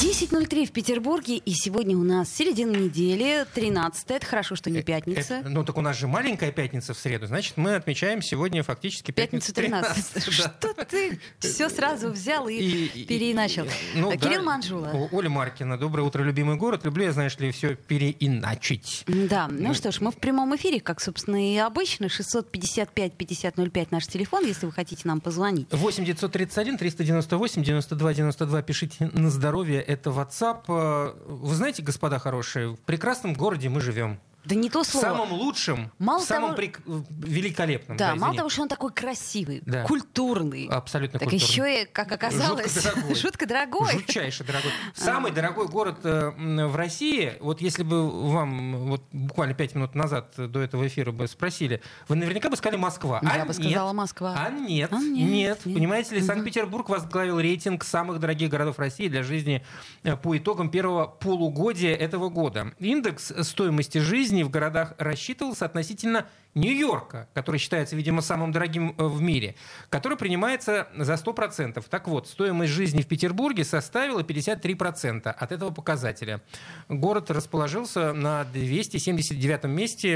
10.03 0.00 0.66
в 0.66 0.72
Петербурге, 0.72 1.36
и 1.38 1.52
сегодня 1.54 1.96
у 1.96 2.02
нас 2.02 2.28
середина 2.28 2.72
недели, 2.76 3.46
13 3.54 4.10
это 4.10 4.26
хорошо, 4.26 4.54
что 4.54 4.68
не 4.68 4.82
пятница. 4.82 5.34
Это- 5.36 5.48
ну, 5.48 5.64
так 5.64 5.78
у 5.78 5.80
нас 5.80 5.96
же 5.98 6.06
маленькая 6.06 6.52
пятница 6.52 6.92
в 6.92 6.98
среду. 6.98 7.26
Значит, 7.26 7.56
мы 7.56 7.76
отмечаем 7.76 8.20
сегодня 8.20 8.62
фактически 8.62 9.10
Пятница 9.10 9.54
пятницу 9.54 9.54
13. 9.54 10.12
13. 10.24 10.32
Что 10.32 10.74
ты 10.84 11.18
все 11.38 11.70
сразу 11.70 12.10
взял 12.10 12.46
и, 12.46 12.56
И- 12.56 13.04
переиначил? 13.06 13.64
и- 13.64 13.68
ну, 13.98 14.10
А, 14.10 14.16
да. 14.18 14.28
Кирилл 14.28 14.42
Манжула. 14.42 15.08
Оля 15.12 15.30
Маркина. 15.30 15.78
Доброе 15.78 16.02
утро, 16.02 16.22
любимый 16.22 16.56
город. 16.56 16.84
Люблю 16.84 17.04
я, 17.04 17.12
знаешь 17.12 17.38
ли, 17.38 17.50
все 17.50 17.74
переиначить. 17.74 19.02
Да, 19.06 19.48
ну 19.50 19.72
что 19.72 19.92
ж, 19.92 20.00
мы 20.02 20.10
в 20.12 20.16
прямом 20.16 20.54
эфире, 20.56 20.78
как, 20.80 21.00
собственно, 21.00 21.54
и 21.54 21.56
обычно. 21.56 22.08
655-5005 22.08 23.88
наш 23.90 24.06
телефон, 24.06 24.44
если 24.44 24.66
вы 24.66 24.72
хотите 24.72 25.02
нам 25.04 25.20
позвонить. 25.22 25.68
8 25.72 26.04
931 26.04 26.76
398 26.76 27.62
92 27.62 28.12
92. 28.14 28.62
Пишите 28.62 29.10
на 29.14 29.30
здоровье. 29.30 29.85
Это 29.86 30.10
WhatsApp. 30.10 30.64
Э, 30.68 31.14
Вы 31.26 31.54
знаете, 31.54 31.80
господа 31.82 32.18
хорошие, 32.18 32.74
в 32.74 32.80
прекрасном 32.80 33.34
городе 33.34 33.68
мы 33.68 33.80
живем. 33.80 34.18
Да 34.46 34.54
не 34.54 34.70
то 34.70 34.84
слово. 34.84 35.04
самом 35.04 35.32
лучшем, 35.32 35.90
Мало 35.98 36.20
в 36.20 36.26
самом 36.26 36.54
того- 36.54 36.62
прек- 36.62 36.80
великолепном. 37.10 37.96
Да, 37.96 38.14
мало 38.14 38.30
извини. 38.30 38.36
того, 38.38 38.48
что 38.48 38.62
он 38.62 38.68
такой 38.68 38.92
красивый, 38.92 39.62
Да. 39.66 39.84
культурный, 39.84 40.66
Абсолютно 40.70 41.18
так 41.18 41.28
культурный. 41.28 41.52
еще 41.52 41.82
и, 41.82 41.86
как 41.86 42.12
оказалось, 42.12 42.74
Жутко 42.74 42.94
дорогой. 42.94 43.14
жутко 43.16 43.46
дорогой. 43.46 43.92
Жутчайший 43.92 44.46
дорогой. 44.46 44.70
Самый 44.94 45.32
дорогой 45.32 45.68
город 45.68 45.98
э, 46.04 46.30
в 46.66 46.76
России, 46.76 47.34
вот 47.40 47.60
если 47.60 47.82
бы 47.82 48.08
вам 48.30 48.86
вот 48.86 49.02
буквально 49.12 49.54
пять 49.54 49.74
минут 49.74 49.94
назад 49.94 50.32
до 50.36 50.60
этого 50.60 50.86
эфира 50.86 51.12
бы 51.12 51.26
спросили, 51.26 51.82
вы 52.08 52.16
наверняка 52.16 52.48
бы 52.50 52.56
сказали 52.56 52.78
Москва. 52.78 53.20
Я 53.22 53.42
а 53.42 53.44
бы 53.44 53.52
нет. 53.52 53.56
сказала 53.56 53.92
Москва. 53.92 54.34
А 54.38 54.50
нет, 54.50 54.92
А 54.92 54.96
нет, 54.98 55.06
нет, 55.28 55.66
нет. 55.66 55.74
Понимаете 55.76 56.14
ли, 56.14 56.20
Санкт-Петербург 56.22 56.88
возглавил 56.88 57.40
рейтинг 57.40 57.84
самых 57.84 58.20
дорогих 58.20 58.50
городов 58.50 58.78
России 58.78 59.08
для 59.08 59.22
жизни 59.22 59.64
э, 60.02 60.16
по 60.16 60.36
итогам 60.36 60.70
первого 60.70 61.06
полугодия 61.06 61.94
этого 61.94 62.28
года. 62.28 62.72
Индекс 62.78 63.32
стоимости 63.42 63.98
жизни 63.98 64.35
в 64.44 64.50
городах 64.50 64.94
рассчитывался 64.98 65.64
относительно 65.64 66.26
Нью-Йорка, 66.56 67.28
который 67.34 67.58
считается, 67.58 67.96
видимо, 67.96 68.22
самым 68.22 68.50
дорогим 68.50 68.94
э, 68.96 69.04
в 69.04 69.20
мире, 69.20 69.56
который 69.90 70.16
принимается 70.16 70.88
за 70.96 71.14
100%. 71.14 71.84
Так 71.88 72.08
вот, 72.08 72.28
стоимость 72.28 72.72
жизни 72.72 73.02
в 73.02 73.06
Петербурге 73.06 73.62
составила 73.62 74.20
53% 74.20 75.28
от 75.28 75.52
этого 75.52 75.70
показателя. 75.70 76.40
Город 76.88 77.30
расположился 77.30 78.14
на 78.14 78.44
279 78.44 79.64
месте, 79.64 80.14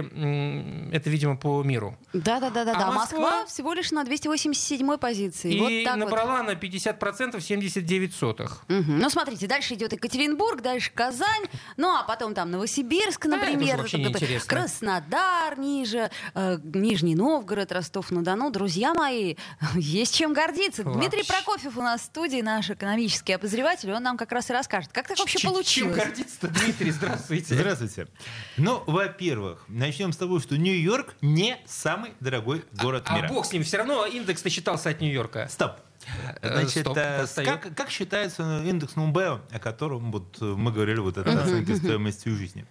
это, 0.93 1.11
видимо, 1.11 1.37
по 1.37 1.63
миру. 1.63 1.99
Да, 2.15 2.41
да, 2.41 2.49
да, 2.49 2.65
да, 2.65 2.73
А 2.73 2.79
да. 2.79 2.91
Москва? 2.91 3.21
Москва 3.21 3.47
всего 3.47 3.75
лишь 3.75 3.91
на 3.93 4.05
287 4.05 4.97
позиции. 4.97 5.53
И 5.53 5.61
вот 5.61 5.85
так 5.85 5.99
вот. 5.99 6.05
набрала 6.07 6.43
на 6.43 6.53
50% 6.53 7.39
79 7.39 8.15
сотых. 8.15 8.65
Мгм. 8.69 8.99
Ну, 8.99 9.11
смотрите, 9.11 9.47
дальше 9.47 9.75
идет 9.75 9.93
Екатеринбург, 9.93 10.63
дальше 10.63 10.91
Казань, 10.95 11.45
ну, 11.77 11.95
а 11.95 12.05
потом 12.05 12.33
там 12.33 12.51
Новосибирск, 12.51 13.27
это 13.27 13.37
например, 13.37 13.75
уже 13.75 13.77
вообще 13.77 13.99
как 13.99 14.13
бы 14.13 14.19
неинтересно. 14.21 14.49
Краснодар, 14.49 15.59
ниже, 15.59 16.11
Нижний 16.35 17.15
Новгород, 17.15 17.73
Ростов-на-Дону. 17.73 18.51
Друзья 18.51 18.95
мои, 18.95 19.37
есть 19.75 20.15
чем 20.15 20.33
гордиться. 20.33 20.83
Дмитрий 20.85 21.19
Вообще. 21.23 21.33
Прокофьев 21.45 21.77
у 21.77 21.83
нас 21.83 22.01
в 22.03 22.05
студии, 22.05 22.41
наш 22.41 22.71
экономический 22.71 23.33
обозреватель, 23.33 23.93
он 23.93 24.03
нам 24.03 24.17
как 24.17 24.33
раз 24.33 24.51
и 24.51 24.53
расскажет, 24.53 24.91
как 24.93 25.09
так 25.09 25.19
вообще 25.19 25.39
Ч- 25.39 25.43
Чем 25.43 25.53
получилось. 25.53 25.97
гордиться-то, 25.97 26.49
Дмитрий? 26.49 26.91
Здравствуйте. 26.91 27.55
Здравствуйте. 27.55 28.07
Ну, 28.57 28.83
во-первых, 28.87 29.65
начнем 29.69 30.13
с 30.13 30.17
того, 30.17 30.39
что 30.41 30.57
Нью-Йорк 30.57 31.15
не 31.21 31.57
самый 31.67 32.13
дорогой 32.21 32.65
город 32.73 33.05
А 33.07 33.17
мира. 33.17 33.29
бог 33.29 33.47
с 33.47 33.53
ним, 33.53 33.63
все 33.65 33.79
равно 33.79 34.07
индекс 34.07 34.45
насчитался 34.45 34.91
от 34.91 35.01
Нью-Йорка. 35.01 35.49
Стоп. 35.51 35.73
Э, 36.43 36.61
Значит, 36.61 36.87
э, 36.97 37.27
как, 37.45 37.75
как 37.75 37.91
считается 37.91 38.63
индекс 38.65 38.97
Нумбео, 38.97 39.41
о 39.51 39.59
котором 39.59 40.13
вот 40.13 40.39
э, 40.41 40.45
мы 40.45 40.73
говорили, 40.73 40.99
вот 40.99 41.17
это 41.17 41.43
оценки 41.43 41.75
стоимости 41.75 42.29
жизни? 42.29 42.65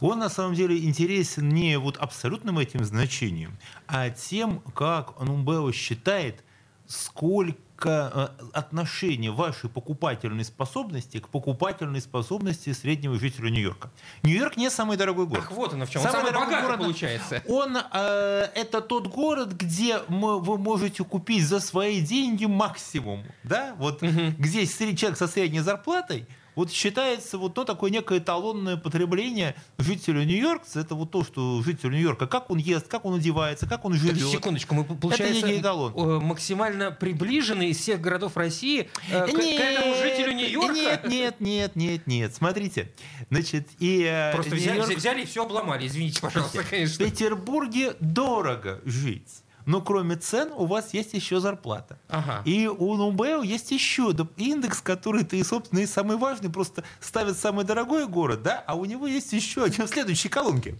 Он 0.00 0.18
на 0.18 0.28
самом 0.28 0.54
деле 0.54 0.82
интересен 0.84 1.48
не 1.48 1.78
вот 1.78 1.96
абсолютным 1.98 2.58
этим 2.58 2.84
значением, 2.84 3.58
а 3.86 4.10
тем, 4.10 4.60
как 4.74 5.20
Нумбео 5.20 5.72
считает, 5.72 6.42
сколько 6.86 7.58
э, 7.86 8.28
отношения 8.52 9.30
вашей 9.30 9.70
покупательной 9.70 10.44
способности 10.44 11.18
к 11.18 11.28
покупательной 11.28 12.00
способности 12.00 12.72
среднего 12.72 13.18
жителя 13.18 13.50
Нью-Йорка. 13.50 13.90
Нью-Йорк 14.22 14.56
не 14.56 14.70
самый 14.70 14.96
дорогой 14.96 15.26
город. 15.26 15.44
Ах, 15.46 15.52
вот 15.52 15.72
оно 15.72 15.86
в 15.86 15.90
чем. 15.90 16.02
Он 16.02 16.10
самый 16.10 16.32
дорогой 16.32 16.60
город- 16.62 16.78
получается. 16.80 17.42
Он 17.48 17.76
э, 17.76 18.48
это 18.54 18.80
тот 18.80 19.06
город, 19.08 19.52
где 19.52 20.00
мы- 20.08 20.40
вы 20.40 20.58
можете 20.58 21.04
купить 21.04 21.44
за 21.46 21.60
свои 21.60 22.00
деньги 22.00 22.44
максимум, 22.46 23.24
да, 23.44 23.74
вот 23.78 24.02
где 24.02 24.62
сре- 24.62 24.94
человек 24.96 25.18
со 25.18 25.26
средней 25.26 25.60
зарплатой. 25.60 26.26
Вот 26.54 26.70
считается 26.72 27.38
вот 27.38 27.54
то 27.54 27.64
такое 27.64 27.90
некое 27.90 28.18
эталонное 28.18 28.76
потребление 28.76 29.54
жителя 29.78 30.24
Нью-Йорка. 30.24 30.66
Это 30.74 30.94
вот 30.94 31.10
то, 31.10 31.24
что 31.24 31.62
житель 31.62 31.90
Нью-Йорка, 31.90 32.26
как 32.26 32.50
он 32.50 32.58
ест, 32.58 32.88
как 32.88 33.04
он 33.04 33.14
одевается, 33.14 33.66
как 33.66 33.84
он 33.84 33.92
Так, 33.92 34.00
живет. 34.00 34.28
секундочку, 34.30 34.74
мы, 34.74 34.84
получается, 34.84 35.46
некий 35.46 35.60
эталон. 35.60 35.92
максимально 36.24 36.90
приближены 36.90 37.70
из 37.70 37.78
всех 37.78 38.00
городов 38.00 38.36
России 38.36 38.88
э, 39.10 39.26
к, 39.26 39.32
к 39.32 39.38
этому 39.38 39.94
жителю 39.94 40.32
Нью-Йорка. 40.32 40.72
Нет, 40.74 41.04
нет, 41.08 41.40
нет, 41.40 41.76
нет, 41.76 42.06
нет. 42.06 42.34
Смотрите, 42.34 42.90
значит, 43.30 43.68
и 43.78 44.02
э, 44.10 44.32
Просто 44.32 44.54
взяли, 44.56 44.94
взяли 44.94 45.22
и 45.22 45.26
все 45.26 45.44
обломали. 45.44 45.86
Извините, 45.86 46.20
пожалуйста, 46.20 46.62
В 46.62 46.68
конечно. 46.70 47.04
Петербурге 47.04 47.94
дорого 48.00 48.80
жить. 48.84 49.28
Но 49.66 49.80
кроме 49.80 50.16
цен 50.16 50.50
у 50.52 50.66
вас 50.66 50.94
есть 50.94 51.14
еще 51.14 51.40
зарплата. 51.40 51.98
Ага. 52.08 52.42
И 52.44 52.66
у 52.66 52.96
Нумбео 52.96 53.42
есть 53.42 53.70
еще 53.70 54.14
индекс, 54.36 54.80
который 54.80 55.24
ты, 55.24 55.42
собственно, 55.44 55.80
и 55.80 55.86
самый 55.86 56.16
важный, 56.16 56.50
просто 56.50 56.84
ставит 57.00 57.36
самый 57.36 57.64
дорогой 57.64 58.06
город, 58.06 58.42
да, 58.42 58.62
а 58.66 58.74
у 58.74 58.84
него 58.84 59.06
есть 59.06 59.32
еще 59.32 59.64
один 59.64 59.86
в 59.86 59.90
следующей 59.90 60.28
колонке, 60.28 60.76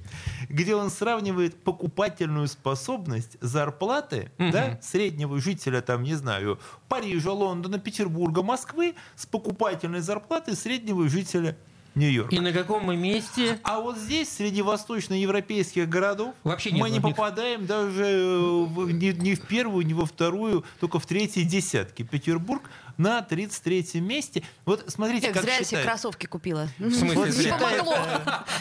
где 0.48 0.74
он 0.74 0.90
сравнивает 0.90 1.62
покупательную 1.62 2.48
способность 2.48 3.36
зарплаты 3.40 4.32
да, 4.38 4.78
среднего 4.82 5.40
жителя, 5.40 5.80
там, 5.80 6.02
не 6.02 6.14
знаю, 6.14 6.58
Парижа, 6.88 7.32
Лондона, 7.32 7.78
Петербурга, 7.78 8.42
Москвы 8.42 8.94
с 9.16 9.26
покупательной 9.26 10.00
зарплатой 10.00 10.56
среднего 10.56 11.08
жителя 11.08 11.56
Нью-Йорка. 12.00 12.34
И 12.34 12.40
на 12.40 12.52
каком 12.52 12.84
мы 12.84 12.96
месте? 12.96 13.60
А 13.62 13.80
вот 13.80 13.96
здесь, 13.98 14.28
среди 14.32 14.62
восточноевропейских 14.62 15.88
городов, 15.88 16.34
Вообще 16.42 16.70
нет 16.72 16.80
мы 16.80 16.90
не 16.90 17.00
попадаем 17.00 17.66
даже 17.66 18.04
э, 18.04 18.38
в- 18.64 18.90
ни, 18.90 19.12
ни 19.12 19.34
в 19.34 19.42
первую, 19.42 19.86
ни 19.86 19.92
во 19.92 20.06
вторую, 20.06 20.64
только 20.80 20.98
в 20.98 21.06
третьей 21.06 21.44
десятке. 21.44 22.04
Петербург 22.04 22.62
на 23.00 23.22
33 23.22 24.00
месте. 24.00 24.42
Вот 24.66 24.84
смотрите, 24.88 25.28
Эх, 25.28 25.34
как 25.34 25.42
зря 25.42 25.56
я 25.56 25.64
себе 25.64 25.82
кроссовки 25.82 26.26
купила. 26.26 26.68
смысле 26.78 27.14
Вот 27.14 27.28
зря? 27.30 27.54
Не 27.54 27.58
помогло 27.58 27.96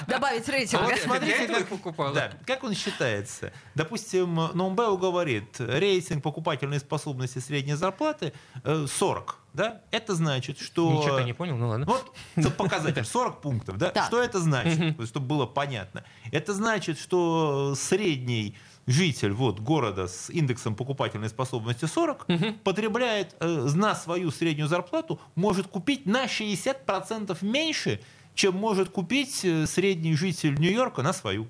добавить 0.08 0.48
рейтинга. 0.48 0.86
вот 0.86 1.00
смотрите, 1.00 1.48
как, 1.48 1.68
покупала. 1.68 2.14
да, 2.14 2.32
как 2.46 2.64
он 2.64 2.74
считается. 2.74 3.52
Допустим, 3.76 4.36
Номбео 4.54 4.96
говорит, 4.98 5.60
рейтинг 5.60 6.24
покупательной 6.24 6.80
способности 6.80 7.40
средней 7.40 7.74
зарплаты 7.74 8.32
э, 8.64 8.86
40. 8.90 9.40
Да? 9.54 9.82
Это 9.92 10.16
значит, 10.16 10.60
что... 10.60 10.90
Ничего 10.94 11.20
не 11.20 11.34
понял, 11.34 11.58
ну 11.58 11.68
ладно. 11.70 11.86
Вот 11.86 12.14
это 12.36 12.50
показатель 12.50 13.04
40 13.04 13.42
пунктов. 13.42 13.78
Да? 13.78 14.06
Что 14.08 14.22
это 14.22 14.40
значит, 14.40 14.96
чтобы 15.08 15.26
было 15.26 15.46
понятно? 15.46 16.06
Это 16.32 16.54
значит, 16.54 16.98
что 16.98 17.76
средний 17.76 18.56
житель 18.90 19.34
вот, 19.34 19.60
города 19.60 20.08
с 20.08 20.30
индексом 20.32 20.76
покупательной 20.76 21.30
способности 21.30 21.86
40 21.86 22.26
потребляет 22.64 23.36
э, 23.40 23.48
на 23.76 23.94
свою 23.94 24.32
среднюю 24.32 24.68
зарплату, 24.68 25.20
может 25.36 25.68
купить 25.68 26.08
на 26.08 26.26
60% 26.26 27.38
меньше, 27.42 28.02
чем 28.34 28.56
может 28.56 28.90
купить 28.90 29.46
э, 29.46 29.68
средний 29.68 30.16
житель 30.16 30.56
Нью-Йорка 30.56 31.04
на 31.04 31.14
свою 31.14 31.48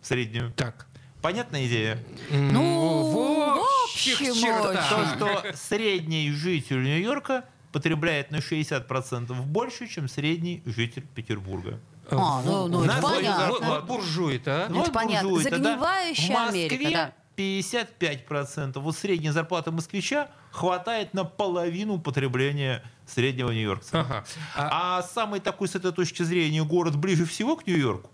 среднюю. 0.00 0.52
Так. 0.52 0.86
Понятная 1.22 1.66
идея? 1.66 1.98
Ну, 2.30 3.02
в 3.02 3.12
в 3.12 3.66
общих 3.84 4.20
общем, 4.20 4.34
чертах. 4.34 4.88
То, 4.88 5.40
что 5.42 5.56
средний 5.56 6.30
житель 6.30 6.84
Нью-Йорка 6.84 7.46
потребляет 7.72 8.30
на 8.30 8.36
60% 8.36 9.34
больше, 9.42 9.88
чем 9.88 10.08
средний 10.08 10.62
житель 10.64 11.04
Петербурга. 11.14 11.80
А, 12.10 12.42
ну, 12.44 12.68
ну, 12.68 12.84
На 12.84 12.92
это 12.98 13.02
понятно. 13.02 13.52
Вот 13.60 13.84
буржуи-то, 13.84 14.66
а? 14.66 14.68
Ну, 14.68 14.82
это 14.82 14.92
понятно. 14.92 15.30
да. 15.36 15.42
Загнивающая 15.50 16.26
В 16.36 16.38
Москве 16.38 16.66
Америка, 16.66 16.90
да. 16.92 17.12
55%. 17.36 18.78
Вот 18.78 18.96
средняя 18.96 19.32
зарплата 19.32 19.70
москвича 19.70 20.28
хватает 20.52 21.12
на 21.14 21.24
половину 21.24 21.98
потребления 21.98 22.82
среднего 23.06 23.50
нью-йоркца. 23.50 24.00
Ага. 24.00 24.24
А- 24.56 24.98
А 24.98 25.02
самый 25.02 25.40
такой, 25.40 25.68
с 25.68 25.74
этой 25.74 25.92
точки 25.92 26.22
зрения, 26.22 26.62
город 26.64 26.96
ближе 26.96 27.24
всего 27.26 27.56
к 27.56 27.66
Нью-Йорку, 27.66 28.10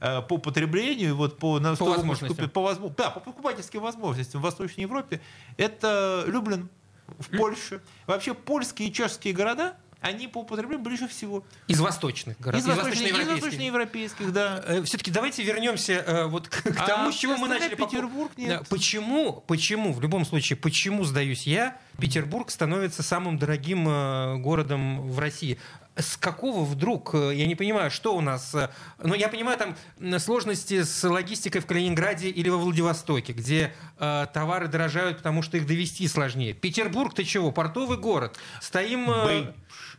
э, 0.00 0.22
по 0.22 0.38
потреблению, 0.38 1.14
вот 1.16 1.38
по, 1.38 1.58
на 1.60 1.76
По 1.76 1.84
возможностям. 1.84 2.48
по, 2.50 2.62
возможно- 2.62 2.94
да, 2.96 3.10
по 3.10 3.20
покупательским 3.20 3.80
возможностям 3.80 4.40
в 4.40 4.44
Восточной 4.44 4.82
Европе, 4.82 5.20
это 5.58 6.24
Люблин 6.26 6.70
в 7.18 7.28
Польше. 7.36 7.82
Вообще 8.06 8.32
польские 8.32 8.88
и 8.88 8.92
чешские 8.92 9.34
города, 9.34 9.76
они 10.04 10.28
по 10.28 10.38
употреблению 10.38 10.84
ближе 10.84 11.08
всего. 11.08 11.44
Из 11.66 11.80
восточных 11.80 12.38
городов. 12.38 12.68
Из, 12.68 12.76
восточноевропейских. 12.76 13.36
Из 13.36 13.42
восточноевропейских, 13.42 14.32
да. 14.34 14.62
Э, 14.66 14.82
Все-таки 14.82 15.10
давайте 15.10 15.42
вернемся 15.42 15.92
э, 15.94 16.26
вот 16.26 16.48
к, 16.48 16.62
к 16.62 16.86
тому, 16.86 17.08
а 17.08 17.12
с 17.12 17.16
чего 17.16 17.38
мы 17.38 17.48
начали. 17.48 17.74
Петербург 17.74 18.30
нет. 18.36 18.68
Почему, 18.68 19.42
почему, 19.46 19.94
в 19.94 20.02
любом 20.02 20.26
случае, 20.26 20.58
почему, 20.58 21.04
сдаюсь 21.04 21.46
я, 21.46 21.78
Петербург 21.98 22.50
становится 22.50 23.02
самым 23.02 23.38
дорогим 23.38 23.88
э, 23.88 24.36
городом 24.36 25.10
в 25.10 25.18
России? 25.18 25.58
с 25.96 26.16
какого 26.16 26.64
вдруг, 26.64 27.14
я 27.14 27.46
не 27.46 27.54
понимаю, 27.54 27.90
что 27.90 28.16
у 28.16 28.20
нас, 28.20 28.54
э, 28.54 28.68
ну 28.98 29.14
я 29.14 29.28
понимаю 29.28 29.58
там 29.58 30.18
сложности 30.18 30.82
с 30.82 31.08
логистикой 31.08 31.60
в 31.60 31.66
Калининграде 31.66 32.28
или 32.30 32.48
во 32.48 32.58
Владивостоке, 32.58 33.32
где 33.32 33.72
э, 33.98 34.26
товары 34.32 34.66
дорожают, 34.66 35.18
потому 35.18 35.42
что 35.42 35.56
их 35.56 35.66
довести 35.66 36.08
сложнее. 36.08 36.52
Петербург, 36.52 37.14
ты 37.14 37.24
чего, 37.24 37.52
портовый 37.52 37.98
город, 37.98 38.36
стоим... 38.60 39.08
Э, 39.08 39.52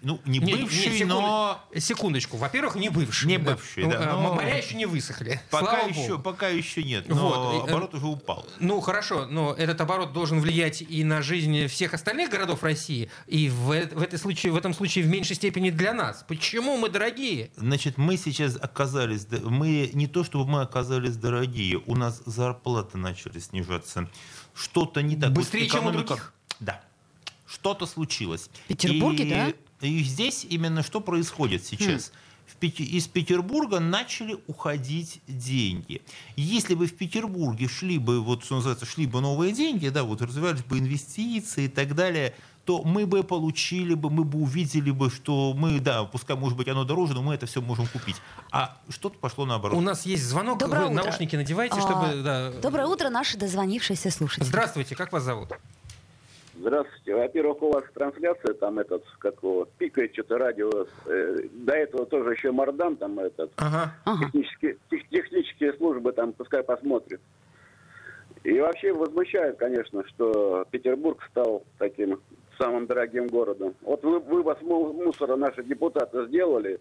ну, 0.05 0.21
не 0.23 0.39
бывший, 0.39 0.91
не, 0.91 0.97
секунду, 0.99 1.15
но... 1.15 1.61
Секундочку. 1.75 2.37
Во-первых, 2.37 2.75
не 2.75 2.89
бывший. 2.89 3.25
Не 3.25 3.39
бывший, 3.39 3.85
да. 3.85 3.97
да 3.97 4.13
ну, 4.13 4.21
но... 4.21 4.33
Моря 4.35 4.55
еще 4.55 4.75
не 4.75 4.85
высохли. 4.85 5.41
Пока 5.49 5.79
еще, 5.79 6.09
Богу. 6.09 6.21
пока 6.21 6.47
еще 6.47 6.83
нет, 6.83 7.09
но 7.09 7.15
вот. 7.15 7.67
оборот 7.67 7.95
уже 7.95 8.05
упал. 8.05 8.45
Ну, 8.59 8.79
хорошо, 8.81 9.25
но 9.25 9.55
этот 9.55 9.81
оборот 9.81 10.13
должен 10.13 10.39
влиять 10.39 10.83
и 10.83 11.03
на 11.03 11.23
жизнь 11.23 11.65
всех 11.65 11.95
остальных 11.95 12.29
городов 12.29 12.61
России, 12.61 13.09
и 13.25 13.49
в, 13.49 13.65
в, 13.65 14.01
этой 14.03 14.19
случае, 14.19 14.53
в 14.53 14.57
этом 14.57 14.75
случае 14.75 15.05
в 15.05 15.07
меньшей 15.07 15.35
степени 15.35 15.71
для 15.71 15.91
нас. 15.91 16.23
Почему 16.27 16.77
мы 16.77 16.89
дорогие? 16.89 17.49
Значит, 17.55 17.97
мы 17.97 18.17
сейчас 18.17 18.57
оказались... 18.61 19.25
Мы 19.43 19.89
не 19.93 20.05
то, 20.05 20.23
чтобы 20.23 20.47
мы 20.47 20.61
оказались 20.61 21.15
дорогие, 21.15 21.81
у 21.83 21.95
нас 21.95 22.21
зарплаты 22.27 22.99
начали 22.99 23.39
снижаться. 23.39 24.07
Что-то 24.53 25.01
не 25.01 25.15
так. 25.15 25.31
Быстрее, 25.31 25.63
вот 25.63 25.71
чем 25.71 25.87
у 25.87 25.91
других? 25.91 26.31
Да. 26.59 26.79
Что-то 27.47 27.87
случилось. 27.87 28.51
В 28.65 28.67
Петербурге, 28.67 29.23
и... 29.23 29.29
да? 29.29 29.53
И 29.87 30.03
здесь 30.03 30.45
именно 30.49 30.83
что 30.83 31.01
происходит 31.01 31.65
сейчас. 31.65 32.11
Хм. 32.11 32.19
Из 32.61 33.07
Петербурга 33.07 33.79
начали 33.79 34.37
уходить 34.47 35.21
деньги. 35.27 36.01
Если 36.35 36.75
бы 36.75 36.87
в 36.87 36.95
Петербурге 36.95 37.67
шли 37.67 37.97
бы, 37.97 38.21
вот 38.21 38.43
что 38.43 38.55
называется, 38.55 38.85
шли 38.85 39.07
бы 39.07 39.19
новые 39.19 39.51
деньги, 39.51 39.89
да, 39.89 40.03
вот 40.03 40.21
развивались 40.21 40.63
бы 40.63 40.79
инвестиции 40.79 41.65
и 41.65 41.67
так 41.67 41.95
далее, 41.95 42.35
то 42.65 42.81
мы 42.83 43.05
бы 43.05 43.23
получили 43.23 43.93
бы, 43.93 44.09
мы 44.09 44.23
бы 44.23 44.39
увидели 44.39 44.91
бы, 44.91 45.09
что 45.11 45.53
мы, 45.53 45.79
да, 45.79 46.03
пускай, 46.03 46.35
может 46.35 46.57
быть, 46.57 46.67
оно 46.67 46.83
дороже, 46.83 47.13
но 47.13 47.21
мы 47.21 47.35
это 47.35 47.45
все 47.45 47.61
можем 47.61 47.87
купить. 47.87 48.15
А 48.51 48.77
что-то 48.89 49.17
пошло 49.19 49.45
наоборот. 49.45 49.77
У 49.77 49.81
нас 49.81 50.05
есть 50.05 50.23
звонок, 50.23 50.59
Доброе 50.59 50.87
вы 50.87 50.93
утро. 50.93 51.03
наушники 51.03 51.35
надевайте, 51.35 51.79
чтобы... 51.79 52.07
А, 52.07 52.23
да. 52.23 52.51
Доброе 52.61 52.87
утро, 52.87 53.09
наши 53.09 53.37
дозвонившиеся 53.37 54.09
слушатели. 54.09 54.45
Здравствуйте, 54.45 54.95
как 54.95 55.11
вас 55.11 55.23
зовут? 55.23 55.51
Здравствуйте. 56.65 57.13
Во-первых, 57.13 57.61
у 57.61 57.71
вас 57.71 57.83
трансляция 57.93 58.55
там 58.55 58.79
этот, 58.79 59.03
какого, 59.19 59.67
пикает 59.77 60.13
что-то 60.13 60.39
радио. 60.39 60.87
Э, 61.05 61.37
до 61.51 61.73
этого 61.73 62.07
тоже 62.07 62.31
еще 62.31 62.51
Мардан 62.51 62.95
там 62.95 63.19
этот. 63.19 63.51
Ага. 63.57 63.93
Технические, 64.19 64.77
тех, 64.89 65.07
технические 65.09 65.73
службы 65.73 66.11
там 66.11 66.33
пускай 66.33 66.63
посмотрят. 66.63 67.21
И 68.43 68.59
вообще 68.59 68.93
возмущает, 68.93 69.57
конечно, 69.57 70.03
что 70.07 70.65
Петербург 70.71 71.21
стал 71.29 71.61
таким 71.77 72.19
самым 72.57 72.87
дорогим 72.87 73.27
городом. 73.27 73.75
Вот 73.81 74.03
вы, 74.03 74.19
вывоз 74.19 74.59
мусора 74.63 75.35
наши 75.35 75.63
депутаты 75.63 76.25
сделали, 76.25 76.79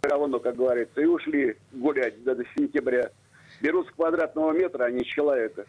говно, 0.00 0.38
как 0.38 0.54
говорится, 0.54 1.00
и 1.00 1.06
ушли 1.06 1.56
гулять 1.72 2.22
до, 2.22 2.36
до 2.36 2.44
сентября 2.56 3.10
берут 3.62 3.88
с 3.88 3.90
квадратного 3.92 4.52
метра, 4.52 4.84
а 4.84 4.90
не 4.90 5.00
с 5.00 5.06
человека. 5.06 5.66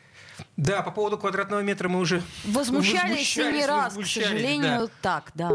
Да, 0.57 0.83
по 0.83 0.91
поводу 0.91 1.17
квадратного 1.17 1.61
метра 1.61 1.89
мы 1.89 1.99
уже 1.99 2.21
возмущались, 2.45 3.35
возмущались 3.35 3.53
не 3.55 3.65
раз, 3.65 3.93
к 3.95 4.05
сожалению, 4.05 4.81
да. 4.81 4.89
так, 5.01 5.31
да. 5.33 5.51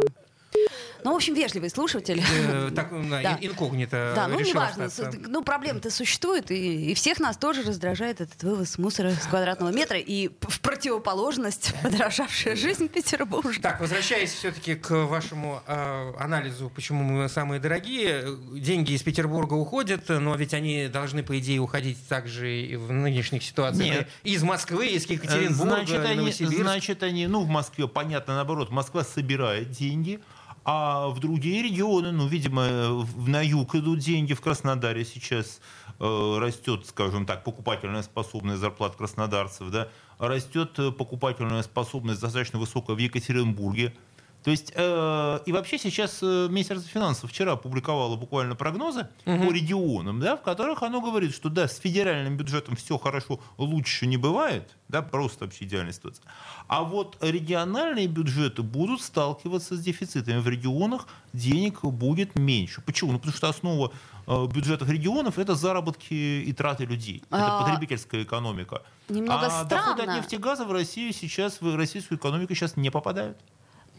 Ну, 1.04 1.12
в 1.12 1.16
общем, 1.16 1.34
вежливый 1.34 1.70
слушатель. 1.70 2.22
Э, 2.48 2.70
так, 2.74 2.88
да. 3.08 3.38
инкогнито 3.40 4.12
Да, 4.14 4.28
ну, 4.28 4.40
неважно. 4.40 4.88
Ну, 5.26 5.42
проблема-то 5.42 5.90
существует, 5.90 6.50
и, 6.50 6.94
всех 6.94 7.20
нас 7.20 7.36
тоже 7.36 7.62
раздражает 7.62 8.20
этот 8.20 8.42
вывоз 8.42 8.78
мусора 8.78 9.12
с 9.12 9.26
квадратного 9.26 9.70
метра, 9.70 9.98
и 9.98 10.28
в 10.40 10.60
противоположность 10.60 11.74
подорожавшая 11.82 12.56
жизнь 12.56 12.88
Петербурга. 12.88 13.52
Так, 13.60 13.80
возвращаясь 13.80 14.32
все-таки 14.32 14.74
к 14.74 14.90
вашему 14.90 15.62
э, 15.66 16.12
анализу, 16.18 16.70
почему 16.74 17.04
мы 17.04 17.28
самые 17.28 17.60
дорогие, 17.60 18.24
деньги 18.52 18.92
из 18.92 19.02
Петербурга 19.02 19.54
уходят, 19.54 20.08
но 20.08 20.34
ведь 20.34 20.54
они 20.54 20.88
должны, 20.88 21.22
по 21.22 21.38
идее, 21.38 21.60
уходить 21.60 21.98
также 22.08 22.60
и 22.60 22.76
в 22.76 22.92
нынешних 22.92 23.42
ситуациях. 23.42 23.98
Нет. 23.98 24.08
из 24.22 24.42
Москвы, 24.42 24.88
из 24.88 25.06
Екатеринбурга, 25.06 25.84
значит, 25.86 26.04
они, 26.04 26.32
значит, 26.32 27.02
они, 27.02 27.26
ну, 27.26 27.42
в 27.42 27.48
Москве, 27.48 27.88
понятно, 27.88 28.34
наоборот, 28.34 28.70
Москва 28.70 29.04
собирает 29.04 29.70
деньги, 29.70 30.20
а 30.70 31.08
в 31.08 31.18
другие 31.18 31.62
регионы, 31.62 32.12
ну, 32.12 32.26
видимо, 32.26 33.06
на 33.26 33.40
юг 33.40 33.74
идут 33.74 34.00
деньги. 34.00 34.34
В 34.34 34.42
Краснодаре 34.42 35.02
сейчас 35.02 35.62
э, 35.98 36.38
растет, 36.38 36.84
скажем 36.84 37.24
так, 37.24 37.42
покупательная 37.42 38.02
способность 38.02 38.60
зарплат 38.60 38.94
краснодарцев, 38.94 39.70
да, 39.70 39.88
растет 40.18 40.78
э, 40.78 40.92
покупательная 40.92 41.62
способность 41.62 42.20
достаточно 42.20 42.58
высокая 42.58 42.94
в 42.96 42.98
Екатеринбурге. 42.98 43.94
То 44.44 44.50
есть, 44.50 44.72
э, 44.74 45.40
и 45.46 45.52
вообще 45.52 45.78
сейчас 45.78 46.20
э, 46.22 46.46
Министерство 46.48 46.88
финансов 46.88 47.30
вчера 47.30 47.52
опубликовало 47.52 48.16
буквально 48.16 48.54
прогнозы 48.54 49.08
угу. 49.26 49.46
по 49.46 49.52
регионам, 49.52 50.20
да, 50.20 50.36
в 50.36 50.42
которых 50.42 50.82
оно 50.82 51.00
говорит, 51.00 51.34
что 51.34 51.48
да, 51.48 51.66
с 51.66 51.78
федеральным 51.78 52.36
бюджетом 52.36 52.76
все 52.76 52.98
хорошо, 52.98 53.40
лучше 53.56 54.06
не 54.06 54.16
бывает, 54.16 54.76
да, 54.88 55.02
просто 55.02 55.44
вообще 55.44 55.64
идеальная 55.64 55.92
ситуация. 55.92 56.24
А 56.68 56.84
вот 56.84 57.16
региональные 57.20 58.06
бюджеты 58.06 58.62
будут 58.62 59.02
сталкиваться 59.02 59.76
с 59.76 59.80
дефицитами. 59.80 60.38
В 60.38 60.48
регионах 60.48 61.08
денег 61.32 61.82
будет 61.82 62.38
меньше. 62.38 62.80
Почему? 62.80 63.12
Ну, 63.12 63.18
потому 63.18 63.36
что 63.36 63.48
основа 63.48 63.92
э, 64.26 64.46
бюджетов 64.46 64.88
регионов 64.88 65.38
это 65.38 65.56
заработки 65.56 66.14
и 66.14 66.52
траты 66.52 66.84
людей. 66.84 67.24
Это 67.28 67.58
а... 67.58 67.62
потребительская 67.64 68.22
экономика. 68.22 68.82
Немного 69.08 69.46
а 69.46 69.50
странно. 69.50 69.68
доходы 69.68 70.02
от 70.02 70.16
нефти 70.16 70.36
и 70.36 70.38
газа 70.38 70.64
в 70.64 70.72
Россию 70.72 71.12
сейчас, 71.12 71.60
в 71.60 71.76
российскую 71.76 72.18
экономику 72.18 72.54
сейчас 72.54 72.76
не 72.76 72.90
попадают. 72.90 73.36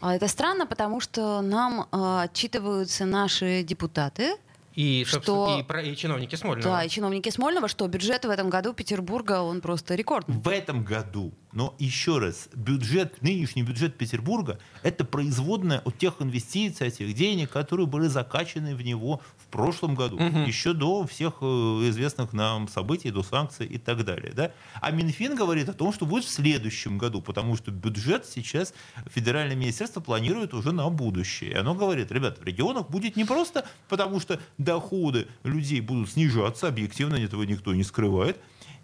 А 0.00 0.14
это 0.14 0.28
странно, 0.28 0.66
потому 0.66 1.00
что 1.00 1.40
нам 1.40 1.86
э, 1.92 2.20
отчитываются 2.22 3.04
наши 3.04 3.62
депутаты, 3.62 4.36
и, 4.74 5.04
что... 5.04 5.58
и, 5.58 5.62
про, 5.62 5.82
и 5.82 5.96
чиновники 5.96 6.36
Смольного. 6.36 6.76
Да, 6.76 6.84
и 6.84 6.88
чиновники 6.88 7.28
Смольного, 7.28 7.68
что 7.68 7.86
бюджет 7.88 8.24
в 8.24 8.30
этом 8.30 8.48
году 8.50 8.72
Петербурга, 8.72 9.42
он 9.42 9.60
просто 9.60 9.94
рекордный. 9.94 10.36
В 10.36 10.48
этом 10.48 10.84
году 10.84 11.32
но 11.52 11.74
еще 11.78 12.18
раз, 12.18 12.48
бюджет, 12.54 13.20
нынешний 13.22 13.62
бюджет 13.62 13.98
Петербурга– 13.98 14.58
это 14.82 15.04
производная 15.04 15.80
от 15.80 15.98
тех 15.98 16.14
инвестиций, 16.20 16.88
от 16.88 16.94
тех 16.94 17.12
денег, 17.14 17.50
которые 17.50 17.86
были 17.86 18.06
закачаны 18.06 18.76
в 18.76 18.82
него 18.82 19.20
в 19.36 19.46
прошлом 19.46 19.96
году, 19.96 20.16
угу. 20.16 20.38
еще 20.38 20.72
до 20.74 21.06
всех 21.06 21.38
э, 21.40 21.44
известных 21.44 22.32
нам 22.32 22.68
событий, 22.68 23.10
до 23.10 23.24
санкций 23.24 23.66
и 23.66 23.78
так 23.78 24.04
далее. 24.04 24.32
Да? 24.32 24.52
А 24.80 24.92
Минфин 24.92 25.34
говорит 25.34 25.68
о 25.68 25.72
том, 25.72 25.92
что 25.92 26.06
будет 26.06 26.24
в 26.24 26.30
следующем 26.30 26.98
году, 26.98 27.20
потому 27.20 27.56
что 27.56 27.72
бюджет 27.72 28.26
сейчас 28.26 28.72
федеральное 29.12 29.56
министерство 29.56 30.00
планирует 30.00 30.54
уже 30.54 30.70
на 30.70 30.88
будущее. 30.88 31.50
И 31.50 31.54
оно 31.54 31.74
говорит, 31.74 32.12
ребят, 32.12 32.38
в 32.38 32.44
регионах 32.44 32.88
будет 32.90 33.16
не 33.16 33.24
просто 33.24 33.66
потому, 33.88 34.20
что 34.20 34.38
доходы 34.58 35.26
людей 35.42 35.80
будут 35.80 36.10
снижаться, 36.10 36.68
объективно 36.68 37.16
этого 37.16 37.42
никто 37.42 37.74
не 37.74 37.82
скрывает, 37.82 38.38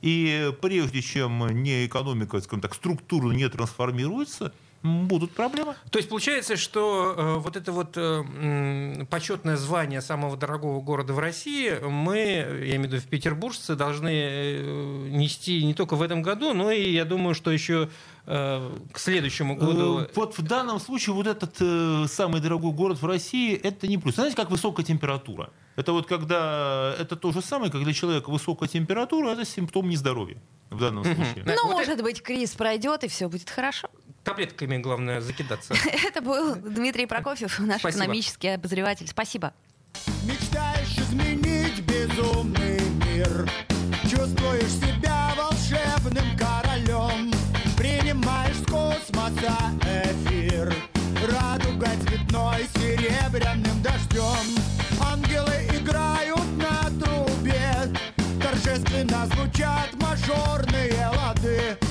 и 0.06 0.52
прежде 0.62 1.02
чем 1.02 1.44
не 1.64 1.84
экономика, 1.84 2.40
скажем 2.40 2.60
так, 2.60 2.74
структура 2.74 3.32
не 3.32 3.48
трансформируется, 3.48 4.54
будут 4.86 5.32
проблемы. 5.32 5.74
То 5.90 5.98
есть 5.98 6.08
получается, 6.08 6.56
что 6.56 7.14
э, 7.16 7.34
вот 7.38 7.56
это 7.56 7.72
вот 7.72 7.96
э, 7.96 9.04
почетное 9.10 9.56
звание 9.56 10.00
самого 10.00 10.36
дорогого 10.36 10.80
города 10.80 11.12
в 11.12 11.18
России 11.18 11.74
мы, 11.82 12.18
я 12.18 12.76
имею 12.76 12.82
в 12.82 12.92
виду 12.92 12.98
в 12.98 13.06
петербуржцы, 13.06 13.74
должны 13.74 14.10
э, 14.12 15.08
нести 15.10 15.64
не 15.64 15.74
только 15.74 15.96
в 15.96 16.02
этом 16.02 16.22
году, 16.22 16.54
но 16.54 16.70
и 16.70 16.90
я 16.90 17.04
думаю, 17.04 17.34
что 17.34 17.50
еще 17.50 17.88
э, 18.26 18.76
к 18.92 18.98
следующему 18.98 19.56
году. 19.56 20.00
Э, 20.00 20.08
вот 20.14 20.38
в 20.38 20.42
данном 20.42 20.80
случае 20.80 21.14
вот 21.14 21.26
этот 21.26 21.56
э, 21.60 22.06
самый 22.08 22.40
дорогой 22.40 22.72
город 22.72 23.00
в 23.00 23.06
России 23.06 23.54
это 23.54 23.86
не 23.86 23.98
плюс. 23.98 24.14
Знаете, 24.14 24.36
как 24.36 24.50
высокая 24.50 24.84
температура? 24.84 25.50
Это 25.76 25.92
вот 25.92 26.06
когда 26.06 26.94
это 26.98 27.16
то 27.16 27.32
же 27.32 27.42
самое, 27.42 27.70
когда 27.70 27.92
человек 27.92 28.28
высокая 28.28 28.68
температура, 28.68 29.30
это 29.30 29.44
симптом 29.44 29.88
нездоровья 29.88 30.38
в 30.70 30.80
данном 30.80 31.04
случае. 31.04 31.44
Ну, 31.44 31.54
вот 31.64 31.72
может 31.72 31.94
это... 31.94 32.02
быть, 32.02 32.22
кризис 32.22 32.54
пройдет, 32.54 33.04
и 33.04 33.08
все 33.08 33.28
будет 33.28 33.50
хорошо. 33.50 33.88
Таблетками, 34.26 34.78
главное, 34.78 35.20
закидаться. 35.20 35.72
Это 36.04 36.20
был 36.20 36.56
Дмитрий 36.56 37.06
Прокофьев, 37.06 37.60
наш 37.60 37.78
Спасибо. 37.78 38.02
экономический 38.02 38.48
обозреватель. 38.48 39.06
Спасибо. 39.06 39.54
Мечтаешь 40.24 40.98
изменить 40.98 41.78
безумный 41.82 42.80
мир, 43.06 43.48
чувствуешь 44.02 44.72
себя 44.82 45.32
волшебным 45.36 46.36
королем, 46.36 47.32
принимаешь 47.76 48.56
с 48.56 48.66
космоса 48.66 49.56
эфир, 49.84 50.74
радуга 51.30 51.88
цветной 52.08 52.66
серебряным 52.74 53.80
дождем. 53.80 54.60
Ангелы 55.00 55.68
играют 55.72 56.50
на 56.56 56.90
трубе, 57.00 57.96
торжественно 58.42 59.24
звучат 59.26 59.94
мажорные 59.94 61.10
лады. 61.14 61.85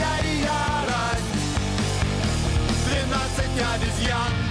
Анархия 0.00 0.22
и 0.22 0.40
ярость 0.40 1.24
Двенадцать 2.86 3.64
обезьян 3.74 4.49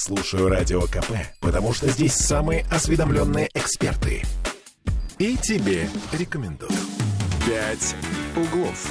слушаю 0.00 0.48
Радио 0.48 0.80
КП, 0.82 1.12
потому 1.40 1.74
что 1.74 1.88
здесь 1.88 2.14
самые 2.14 2.64
осведомленные 2.70 3.50
эксперты. 3.54 4.24
И 5.18 5.36
тебе 5.36 5.88
рекомендую. 6.12 6.70
«Пять 7.46 7.94
углов». 8.34 8.88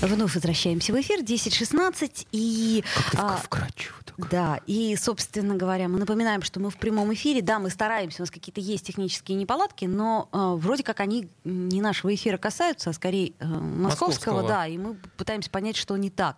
Вновь 0.00 0.34
возвращаемся 0.34 0.92
в 0.92 1.00
эфир 1.00 1.20
10.16 1.20 2.26
и... 2.32 2.84
а, 3.16 3.36
вкрадчиво 3.36 3.94
так. 4.22 4.30
Да, 4.30 4.60
и, 4.66 4.96
собственно 4.96 5.56
говоря, 5.56 5.88
мы 5.88 5.98
напоминаем, 5.98 6.42
что 6.42 6.60
мы 6.60 6.70
в 6.70 6.76
прямом 6.76 7.12
эфире. 7.14 7.42
Да, 7.42 7.58
мы 7.58 7.70
стараемся, 7.70 8.22
у 8.22 8.22
нас 8.22 8.30
какие-то 8.30 8.60
есть 8.60 8.86
технические 8.86 9.36
неполадки, 9.36 9.84
но 9.84 10.28
э, 10.32 10.54
вроде 10.56 10.82
как 10.82 11.00
они 11.00 11.28
не 11.44 11.80
нашего 11.80 12.14
эфира 12.14 12.38
касаются, 12.38 12.90
а 12.90 12.92
скорее 12.92 13.32
э, 13.38 13.46
московского, 13.46 14.42
Московского. 14.42 14.48
да, 14.48 14.66
и 14.66 14.78
мы 14.78 14.96
пытаемся 15.16 15.50
понять, 15.50 15.76
что 15.76 15.96
не 15.96 16.10
так. 16.10 16.36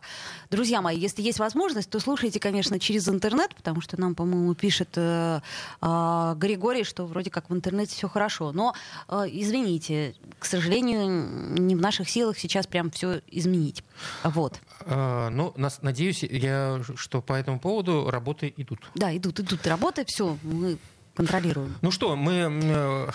Друзья 0.51 0.81
мои, 0.81 0.99
если 0.99 1.23
есть 1.23 1.39
возможность, 1.39 1.91
то 1.91 2.01
слушайте, 2.01 2.41
конечно, 2.41 2.79
через 2.79 3.09
интернет, 3.09 3.55
потому 3.55 3.81
что 3.81 4.01
нам, 4.01 4.15
по-моему, 4.15 4.55
пишет 4.55 4.91
э, 4.97 5.41
э, 5.81 6.35
Григорий, 6.37 6.85
что 6.85 7.07
вроде 7.07 7.31
как 7.31 7.51
в 7.51 7.55
интернете 7.55 7.95
все 7.95 8.09
хорошо. 8.09 8.53
Но, 8.53 8.75
э, 9.09 9.25
извините, 9.29 10.15
к 10.39 10.45
сожалению, 10.45 11.59
не 11.59 11.77
в 11.77 11.81
наших 11.81 12.09
силах 12.09 12.39
сейчас 12.39 12.67
прям 12.67 12.91
все 12.91 13.21
изменить. 13.29 13.85
Вот. 14.23 14.61
А, 14.87 15.31
ну, 15.31 15.53
нас, 15.57 15.81
надеюсь, 15.83 16.23
я, 16.23 16.81
что 16.97 17.23
по 17.23 17.35
этому 17.35 17.59
поводу 17.61 17.74
работы 17.83 18.53
идут. 18.57 18.81
Да, 18.95 19.17
идут, 19.17 19.41
идут 19.41 19.67
работы, 19.67 20.05
все, 20.07 20.37
мы 20.43 20.79
контролируем. 21.15 21.77
Ну 21.83 21.91
что, 21.91 22.17
мы... 22.17 22.49
э, 22.63 23.09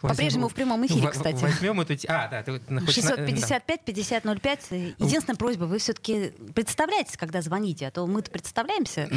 По-прежнему 0.00 0.48
в 0.48 0.54
прямом 0.54 0.84
эфире, 0.86 1.08
кстати. 1.08 1.40
Возьмем 1.42 1.80
эту... 1.80 1.94
А, 2.08 2.28
да, 2.28 2.42
ты 2.42 2.52
вот 2.52 2.62
хочешь 2.84 3.04
на- 3.04 3.16
655 3.16 3.84
5005. 3.84 4.66
Единственная 4.98 5.36
просьба, 5.36 5.64
вы 5.64 5.78
все-таки 5.78 6.32
представляйтесь, 6.54 7.16
когда 7.16 7.40
звоните, 7.42 7.86
а 7.86 7.90
то 7.90 8.06
мы-то 8.06 8.30
представляемся. 8.30 9.08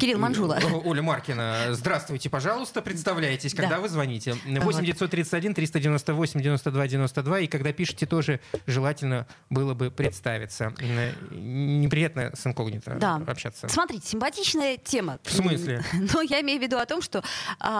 Кирилл 0.00 0.18
Манжула. 0.18 0.58
Оля 0.84 1.02
Маркина, 1.02 1.68
здравствуйте, 1.70 2.28
пожалуйста, 2.28 2.82
представляйтесь, 2.82 3.54
когда 3.54 3.76
Да. 3.76 3.80
вы 3.80 3.88
звоните. 3.88 4.34
Вот. 4.44 4.64
8 4.64 4.84
931 4.84 5.54
398 5.54 6.40
92 6.42 6.88
92, 6.88 7.40
и 7.40 7.46
когда 7.46 7.72
пишете, 7.72 8.06
тоже 8.06 8.40
желательно 8.66 9.26
было 9.50 9.74
бы 9.74 9.90
представиться. 9.90 10.72
Э, 10.80 11.12
Неприятно 11.30 12.32
с 12.34 12.46
инкогнито 12.46 12.96
Да. 13.00 13.22
общаться. 13.26 13.68
Смотрите, 13.68 14.06
симпатичная 14.08 14.76
тема. 14.76 15.18
В 15.22 15.32
смысле? 15.32 15.82
Но 16.14 16.20
я 16.22 16.40
имею 16.40 16.58
в 16.58 16.62
виду 16.62 16.78
о 16.78 16.86
том, 16.86 17.00
что... 17.02 17.22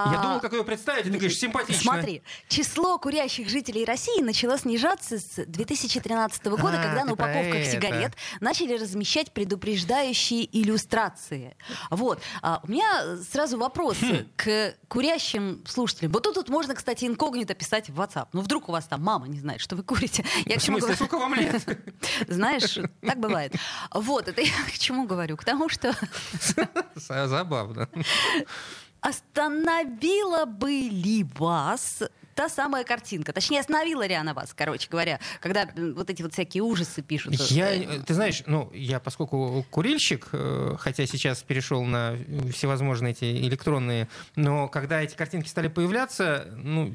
а, 0.05 0.12
Я 0.15 0.21
думал, 0.23 0.41
как 0.41 0.53
ее 0.53 0.65
представить, 0.65 1.07
и 1.07 1.11
ты 1.11 1.17
говоришь, 1.17 1.38
симпатично. 1.38 1.81
Смотри, 1.93 2.23
число 2.49 2.99
курящих 2.99 3.49
жителей 3.49 3.85
России 3.85 4.21
начало 4.23 4.59
снижаться 4.59 5.19
с 5.19 5.45
2013 5.47 6.45
года, 6.47 6.79
А, 6.81 6.83
когда 6.83 7.00
ты 7.00 7.07
на 7.07 7.12
упаковках 7.15 7.55
это. 7.57 7.71
сигарет 7.71 8.12
начали 8.41 8.75
размещать 8.76 9.33
предупреждающие 9.33 10.47
иллюстрации. 10.61 11.57
Вот. 11.91 12.21
А, 12.43 12.61
у 12.62 12.71
меня 12.71 13.17
сразу 13.31 13.59
вопрос 13.59 13.99
Хм. 14.00 14.26
к 14.37 14.75
курящим 14.88 15.65
слушателям. 15.67 16.12
Вот 16.12 16.23
тут, 16.23 16.35
тут 16.35 16.49
можно, 16.49 16.75
кстати, 16.75 17.05
инкогнито 17.05 17.55
писать 17.55 17.88
в 17.91 18.00
WhatsApp. 18.00 18.29
Ну, 18.33 18.41
вдруг 18.43 18.69
у 18.69 18.73
вас 18.73 18.87
там 18.87 19.03
мама 19.03 19.26
не 19.29 19.38
знает, 19.41 19.61
что 19.61 19.76
вы 19.76 19.83
курите. 19.83 20.25
Я 20.45 20.59
В 20.59 20.62
смысле, 20.62 20.81
говорю? 20.81 20.97
сколько 20.97 21.19
вам 21.19 21.35
лет? 21.35 21.62
Знаешь, 22.29 22.79
так 23.00 23.19
бывает. 23.19 23.55
Вот, 23.93 24.29
это 24.29 24.41
я 24.41 24.53
к 24.67 24.79
чему 24.79 25.07
говорю? 25.07 25.37
К 25.37 25.45
тому, 25.45 25.69
что 25.69 25.95
Забавно. 26.95 27.88
Остановила 29.00 30.45
бы 30.47 30.71
ли 30.71 31.25
вас 31.38 32.03
та 32.35 32.49
самая 32.49 32.85
картинка? 32.85 33.33
Точнее, 33.33 33.61
остановила 33.61 34.07
ли 34.07 34.15
она 34.15 34.35
вас, 34.35 34.53
короче 34.55 34.88
говоря, 34.91 35.19
когда 35.41 35.62
м, 35.76 35.95
вот 35.95 36.11
эти 36.11 36.23
вот 36.23 36.33
всякие 36.35 36.62
ужасы 36.62 37.03
пишут? 37.03 37.35
Я, 37.50 37.75
Э, 37.75 37.79
э, 37.85 38.00
ты 38.07 38.15
знаешь, 38.15 38.43
ну, 38.47 38.71
я 38.75 39.00
поскольку 39.00 39.65
курильщик, 39.71 40.29
э, 40.33 40.76
хотя 40.79 41.07
сейчас 41.07 41.43
перешел 41.43 41.83
на 41.85 42.17
всевозможные 42.53 43.12
эти 43.12 43.25
электронные, 43.47 44.09
но 44.35 44.69
когда 44.69 45.03
эти 45.03 45.15
картинки 45.15 45.49
стали 45.49 45.69
появляться, 45.69 46.49
ну, 46.57 46.93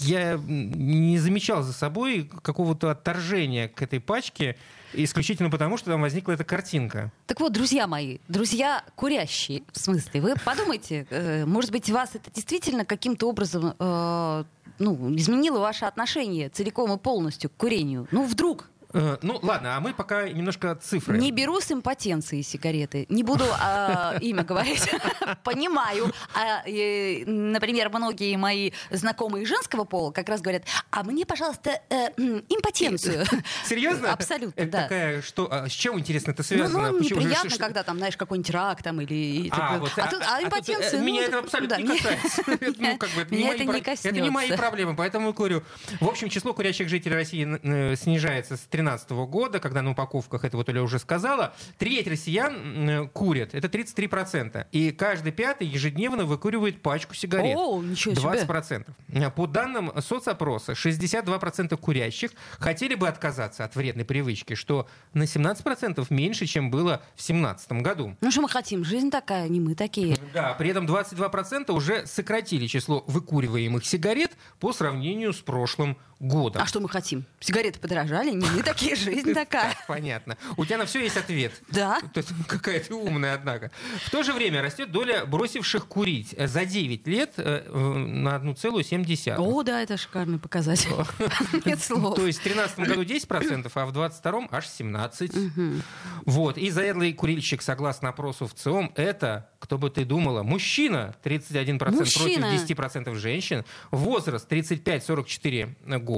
я 0.00 0.40
не 0.46 1.18
замечал 1.18 1.62
за 1.62 1.72
собой 1.72 2.30
какого-то 2.42 2.90
отторжения 2.90 3.68
к 3.68 3.82
этой 3.82 4.00
пачке, 4.00 4.56
исключительно 4.92 5.50
потому, 5.50 5.76
что 5.76 5.90
там 5.90 6.00
возникла 6.00 6.32
эта 6.32 6.44
картинка. 6.44 7.12
Так 7.26 7.40
вот, 7.40 7.52
друзья 7.52 7.86
мои, 7.86 8.18
друзья 8.28 8.84
курящие, 8.94 9.62
в 9.72 9.78
смысле, 9.78 10.20
вы 10.20 10.34
подумайте, 10.44 11.06
э, 11.10 11.44
может 11.44 11.70
быть, 11.72 11.90
вас 11.90 12.14
это 12.14 12.30
действительно 12.32 12.84
каким-то 12.84 13.28
образом 13.28 13.74
э, 13.78 14.44
ну, 14.78 15.16
изменило 15.16 15.58
ваше 15.58 15.84
отношение 15.84 16.48
целиком 16.48 16.92
и 16.92 16.98
полностью 16.98 17.50
к 17.50 17.54
курению? 17.54 18.08
Ну, 18.10 18.24
вдруг 18.24 18.68
Э, 18.94 19.18
Ну, 19.22 19.38
ладно, 19.42 19.76
а 19.76 19.80
мы 19.80 19.92
пока 19.92 20.28
немножко 20.28 20.74
цифры. 20.76 21.18
Не 21.18 21.32
беру 21.32 21.60
с 21.60 21.70
импотенции 21.70 22.40
сигареты. 22.42 23.06
Не 23.08 23.22
буду 23.22 23.44
а, 23.60 24.16
имя 24.20 24.44
говорить. 24.44 24.88
Понимаю. 25.44 26.12
А, 26.34 26.62
э, 26.66 27.24
например, 27.26 27.90
многие 27.90 28.36
мои 28.36 28.70
знакомые 28.90 29.44
женского 29.46 29.84
пола 29.84 30.12
как 30.12 30.28
раз 30.28 30.40
говорят, 30.40 30.62
а 30.90 31.02
мне, 31.02 31.26
пожалуйста, 31.26 31.80
э, 31.90 32.08
импотенцию. 32.48 33.24
Серьезно? 33.64 34.12
Абсолютно, 34.12 34.60
Это 34.60 34.70
да. 34.70 34.82
такая, 34.84 35.22
что, 35.22 35.48
а 35.50 35.68
с 35.68 35.72
чем, 35.72 35.98
интересно, 35.98 36.30
это 36.30 36.42
Ну, 36.42 36.44
связано? 36.56 36.92
ну, 36.92 36.98
Почему- 36.98 37.20
неприятно, 37.20 37.50
что- 37.50 37.58
когда 37.58 37.82
там, 37.82 37.98
знаешь, 37.98 38.16
какой-нибудь 38.16 38.50
рак 38.50 38.82
там 38.82 39.00
или... 39.00 39.48
А, 39.50 39.78
вот, 39.78 39.90
а, 39.96 40.06
тут, 40.08 40.22
а 40.22 40.36
тут, 40.38 40.44
импотенцию... 40.46 40.94
э, 40.94 40.98
ну, 40.98 41.04
Меня 41.04 41.20
так- 41.22 41.28
это 41.30 41.38
абсолютно 41.40 41.76
да, 41.76 41.82
не 41.82 41.98
касается. 41.98 42.42
Ну, 42.78 42.96
как 42.98 43.10
бы, 43.10 43.22
это 43.22 44.12
не 44.20 44.30
мои 44.30 44.52
проблемы, 44.52 44.94
поэтому 44.96 45.30
и 45.30 45.32
курю. 45.32 45.62
В 46.00 46.08
общем, 46.08 46.28
число 46.28 46.52
курящих 46.54 46.88
жителей 46.88 47.14
России 47.14 47.58
э, 47.62 47.96
снижается 47.96 48.56
с 48.56 48.60
2013 48.84 49.10
года, 49.30 49.60
когда 49.60 49.82
на 49.82 49.90
упаковках, 49.90 50.44
это 50.44 50.56
вот 50.56 50.68
Оля 50.68 50.82
уже 50.82 50.98
сказала, 50.98 51.54
треть 51.78 52.06
россиян 52.06 52.88
э, 52.88 53.08
курят, 53.08 53.54
это 53.54 53.68
33%. 53.68 54.66
И 54.72 54.90
каждый 54.92 55.32
пятый 55.32 55.66
ежедневно 55.66 56.24
выкуривает 56.24 56.82
пачку 56.82 57.14
сигарет. 57.14 57.56
О, 57.56 57.82
ничего 57.82 58.14
себе. 58.14 58.42
20%. 58.42 58.86
Э, 59.08 59.30
По 59.30 59.46
данным 59.46 59.92
соцопроса, 60.00 60.72
62% 60.72 61.76
курящих 61.76 62.30
хотели 62.58 62.94
бы 62.94 63.08
отказаться 63.08 63.64
от 63.64 63.74
вредной 63.76 64.04
привычки, 64.04 64.54
что 64.54 64.86
на 65.12 65.24
17% 65.24 66.06
меньше, 66.10 66.46
чем 66.46 66.70
было 66.70 67.02
в 67.14 67.26
2017 67.26 67.72
году. 67.72 68.16
Ну, 68.20 68.30
что 68.30 68.42
мы 68.42 68.48
хотим? 68.48 68.84
Жизнь 68.84 69.10
такая, 69.10 69.48
не 69.48 69.60
мы 69.60 69.74
такие. 69.74 70.16
Да, 70.32 70.54
при 70.54 70.70
этом 70.70 70.86
22% 70.86 71.72
уже 71.72 72.06
сократили 72.06 72.66
число 72.66 73.04
выкуриваемых 73.06 73.84
сигарет 73.84 74.32
по 74.60 74.72
сравнению 74.72 75.32
с 75.32 75.38
прошлым 75.38 75.96
годом. 76.24 76.62
А 76.62 76.66
что 76.66 76.80
мы 76.80 76.88
хотим? 76.88 77.24
Сигареты 77.40 77.78
подорожали, 77.78 78.30
не 78.30 78.46
мы 78.46 78.46
все-таки 78.46 78.94
жизнь 78.94 79.32
такая. 79.34 79.72
Так, 79.74 79.86
понятно. 79.86 80.36
У 80.56 80.64
тебя 80.64 80.78
на 80.78 80.86
все 80.86 81.00
есть 81.00 81.16
ответ. 81.16 81.52
Да. 81.68 82.00
То 82.14 82.18
есть, 82.18 82.30
Какая 82.48 82.80
ты 82.80 82.94
умная, 82.94 83.34
однако. 83.34 83.70
В 84.04 84.10
то 84.10 84.22
же 84.22 84.32
время 84.32 84.62
растет 84.62 84.90
доля 84.90 85.24
бросивших 85.26 85.86
курить 85.86 86.34
за 86.38 86.64
9 86.64 87.06
лет 87.06 87.34
э, 87.36 87.70
на 87.70 88.36
1,7. 88.36 89.34
О, 89.36 89.62
да, 89.62 89.82
это 89.82 89.96
шикарный 89.96 90.38
показатель. 90.38 90.90
Нет 91.64 91.82
слов. 91.82 92.16
То 92.16 92.26
есть 92.26 92.40
в 92.40 92.44
2013 92.44 92.78
году 92.80 93.02
10%, 93.02 93.70
а 93.74 93.86
в 93.86 93.92
2022 93.92 94.48
аж 94.50 94.66
17%. 94.66 95.82
Вот. 96.24 96.58
И 96.58 96.70
заядлый 96.70 97.12
курильщик, 97.12 97.62
согласно 97.62 98.08
опросу 98.10 98.46
в 98.46 98.54
ЦИОМ, 98.54 98.92
это, 98.96 99.50
кто 99.58 99.78
бы 99.78 99.90
ты 99.90 100.04
думала, 100.04 100.42
мужчина 100.42 101.14
31% 101.22 101.94
Мужчина. 101.94 102.48
против 102.48 102.78
10% 102.78 103.14
женщин, 103.16 103.64
возраст 103.90 104.50
35-44 104.50 105.98
года. 105.98 106.13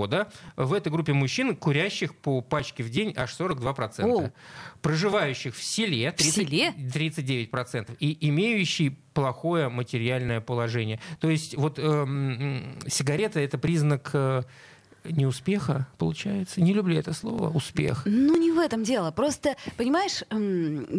В 0.56 0.72
этой 0.72 0.92
группе 0.92 1.12
мужчин, 1.12 1.56
курящих 1.56 2.14
по 2.14 2.40
пачке 2.40 2.82
в 2.82 2.90
день, 2.90 3.12
аж 3.16 3.34
42%. 3.38 4.04
О. 4.04 4.30
Проживающих 4.82 5.54
в 5.54 5.62
селе, 5.62 6.12
30 6.12 6.34
селе? 6.34 6.70
39%. 6.70 7.96
И 7.98 8.28
имеющий 8.28 8.98
плохое 9.14 9.68
материальное 9.68 10.40
положение. 10.40 11.00
То 11.20 11.30
есть 11.30 11.56
вот 11.56 11.78
эм, 11.78 12.78
сигарета 12.86 13.40
это 13.40 13.56
признак 13.56 14.10
э, 14.12 14.42
неуспеха, 15.10 15.86
получается. 15.98 16.60
Не 16.60 16.72
люблю 16.72 16.98
это 16.98 17.12
слово, 17.12 17.48
успех. 17.50 18.02
Ну, 18.04 18.36
не 18.36 18.52
в 18.52 18.58
этом 18.58 18.82
дело. 18.84 19.10
Просто, 19.10 19.56
понимаешь, 19.76 20.22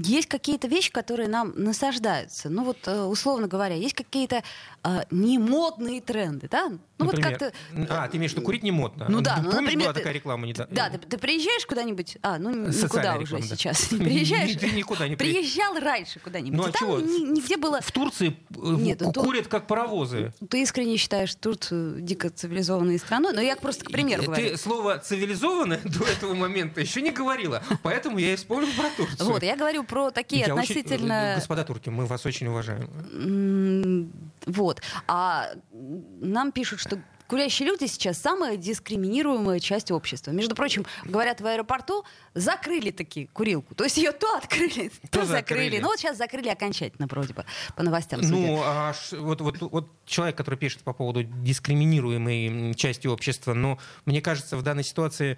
есть 0.06 0.28
какие-то 0.28 0.68
вещи, 0.68 0.92
которые 0.92 1.30
нам 1.30 1.54
насаждаются. 1.56 2.50
Ну, 2.50 2.64
вот, 2.64 2.78
э, 2.88 3.02
условно 3.04 3.48
говоря, 3.48 3.76
есть 3.76 3.96
какие-то 3.96 4.44
э, 4.84 5.02
немодные 5.12 6.02
тренды, 6.02 6.48
да? 6.50 6.70
Ну, 6.70 7.06
вот 7.06 7.14
Например, 7.14 7.38
как-то... 7.38 7.54
А, 7.90 8.08
ты 8.08 8.18
имеешь 8.18 8.32
в 8.32 8.36
виду, 8.36 8.46
курить 8.46 8.64
не 8.64 8.72
модно. 8.72 9.06
Ну 9.08 9.22
да, 9.22 9.38
ну, 9.38 9.52
Помнишь, 9.52 9.62
например, 9.62 9.84
была 9.86 9.94
ты- 9.94 10.00
такая 10.00 10.14
реклама? 10.14 10.46
Не 10.48 10.54
да, 10.54 10.68
Да, 10.72 10.90
ты, 10.90 10.98
ты 10.98 11.18
приезжаешь 11.20 11.66
куда-нибудь? 11.68 12.18
А, 12.24 12.40
ну 12.40 12.50
никуда 12.50 12.72
Социальная 12.72 13.16
уже 13.18 13.36
реклама, 13.36 13.46
да. 13.50 13.56
сейчас. 13.56 13.92
Не 13.92 14.00
приезжаешь? 14.00 14.56
Ты 14.56 14.72
никуда 14.72 15.08
не. 15.08 15.16
Приезжал 15.16 15.78
раньше 15.80 16.20
куда-нибудь. 16.20 16.58
Ну, 16.58 16.66
а 16.66 16.72
чего? 16.72 17.00
ни- 17.00 17.34
нигде 17.36 17.58
было... 17.58 17.82
В 17.82 17.92
Турции 17.92 18.30
э, 18.30 18.56
ну, 18.56 19.14
курят 19.14 19.48
как 19.48 19.68
паровозы. 19.68 20.34
Ты 20.50 20.64
искренне 20.64 20.98
считаешь 20.98 21.36
Турцию 21.36 22.02
дико 22.02 22.30
цивилизованной 22.32 22.98
страной? 22.98 23.34
Но 23.34 23.42
я 23.42 23.56
просто 23.58 23.86
к 23.86 23.92
примеру 23.98 24.22
Ты 24.24 24.28
говорю. 24.28 24.58
слово 24.58 24.98
«цивилизованное» 25.00 25.80
до 25.84 26.06
этого 26.06 26.34
момента 26.34 26.82
еще 26.82 27.02
не 27.02 27.12
говорила, 27.12 27.62
поэтому 27.84 28.18
я 28.18 28.34
и 28.34 28.36
вспомнил 28.36 28.70
про 28.78 28.90
Турцию. 28.90 29.28
Вот, 29.30 29.44
я 29.44 29.56
говорю 29.56 29.84
про 29.84 30.12
такие 30.12 30.46
Я 30.46 30.54
очень- 30.56 30.64
относительно... 30.64 31.34
Господа 31.36 31.64
турки, 31.64 31.90
мы 31.90 32.06
вас 32.06 32.26
очень 32.26 32.48
уважаем. 32.48 34.12
Вот. 34.46 34.82
А 35.08 35.50
нам 35.72 36.52
пишут, 36.52 36.80
что 36.80 37.00
курящие 37.28 37.68
люди 37.68 37.86
сейчас 37.86 38.18
самая 38.18 38.58
дискриминируемая 38.58 39.60
часть 39.60 39.92
общества. 39.92 40.32
Между 40.32 40.56
прочим, 40.56 40.86
говорят, 41.06 41.42
в 41.42 41.46
аэропорту 41.46 42.06
закрыли 42.34 42.92
таки 42.92 43.28
курилку. 43.34 43.76
То 43.76 43.84
есть 43.84 43.98
ее 43.98 44.12
то 44.12 44.38
открыли, 44.38 44.90
то, 45.12 45.20
То 45.20 45.26
закрыли. 45.26 45.64
закрыли. 45.66 45.80
Ну 45.80 45.88
вот 45.88 46.00
сейчас 46.00 46.18
закрыли 46.18 46.50
окончательно, 46.50 47.08
вроде 47.10 47.34
бы, 47.34 47.46
по 47.76 47.84
новостям. 47.84 48.22
судя. 48.24 48.36
Ну, 48.36 48.62
а 48.64 48.94
ш- 48.94 49.18
вот, 49.18 49.42
вот, 49.42 49.58
вот 49.62 49.90
человек, 50.06 50.36
который 50.38 50.56
пишет 50.56 50.82
по 50.82 50.94
поводу 50.94 51.24
дискриминируемой 51.24 52.74
части 52.76 53.08
общества, 53.08 53.54
но 53.54 53.78
мне 54.06 54.22
кажется, 54.22 54.58
в 54.58 54.62
данной 54.64 54.84
ситуации 54.84 55.38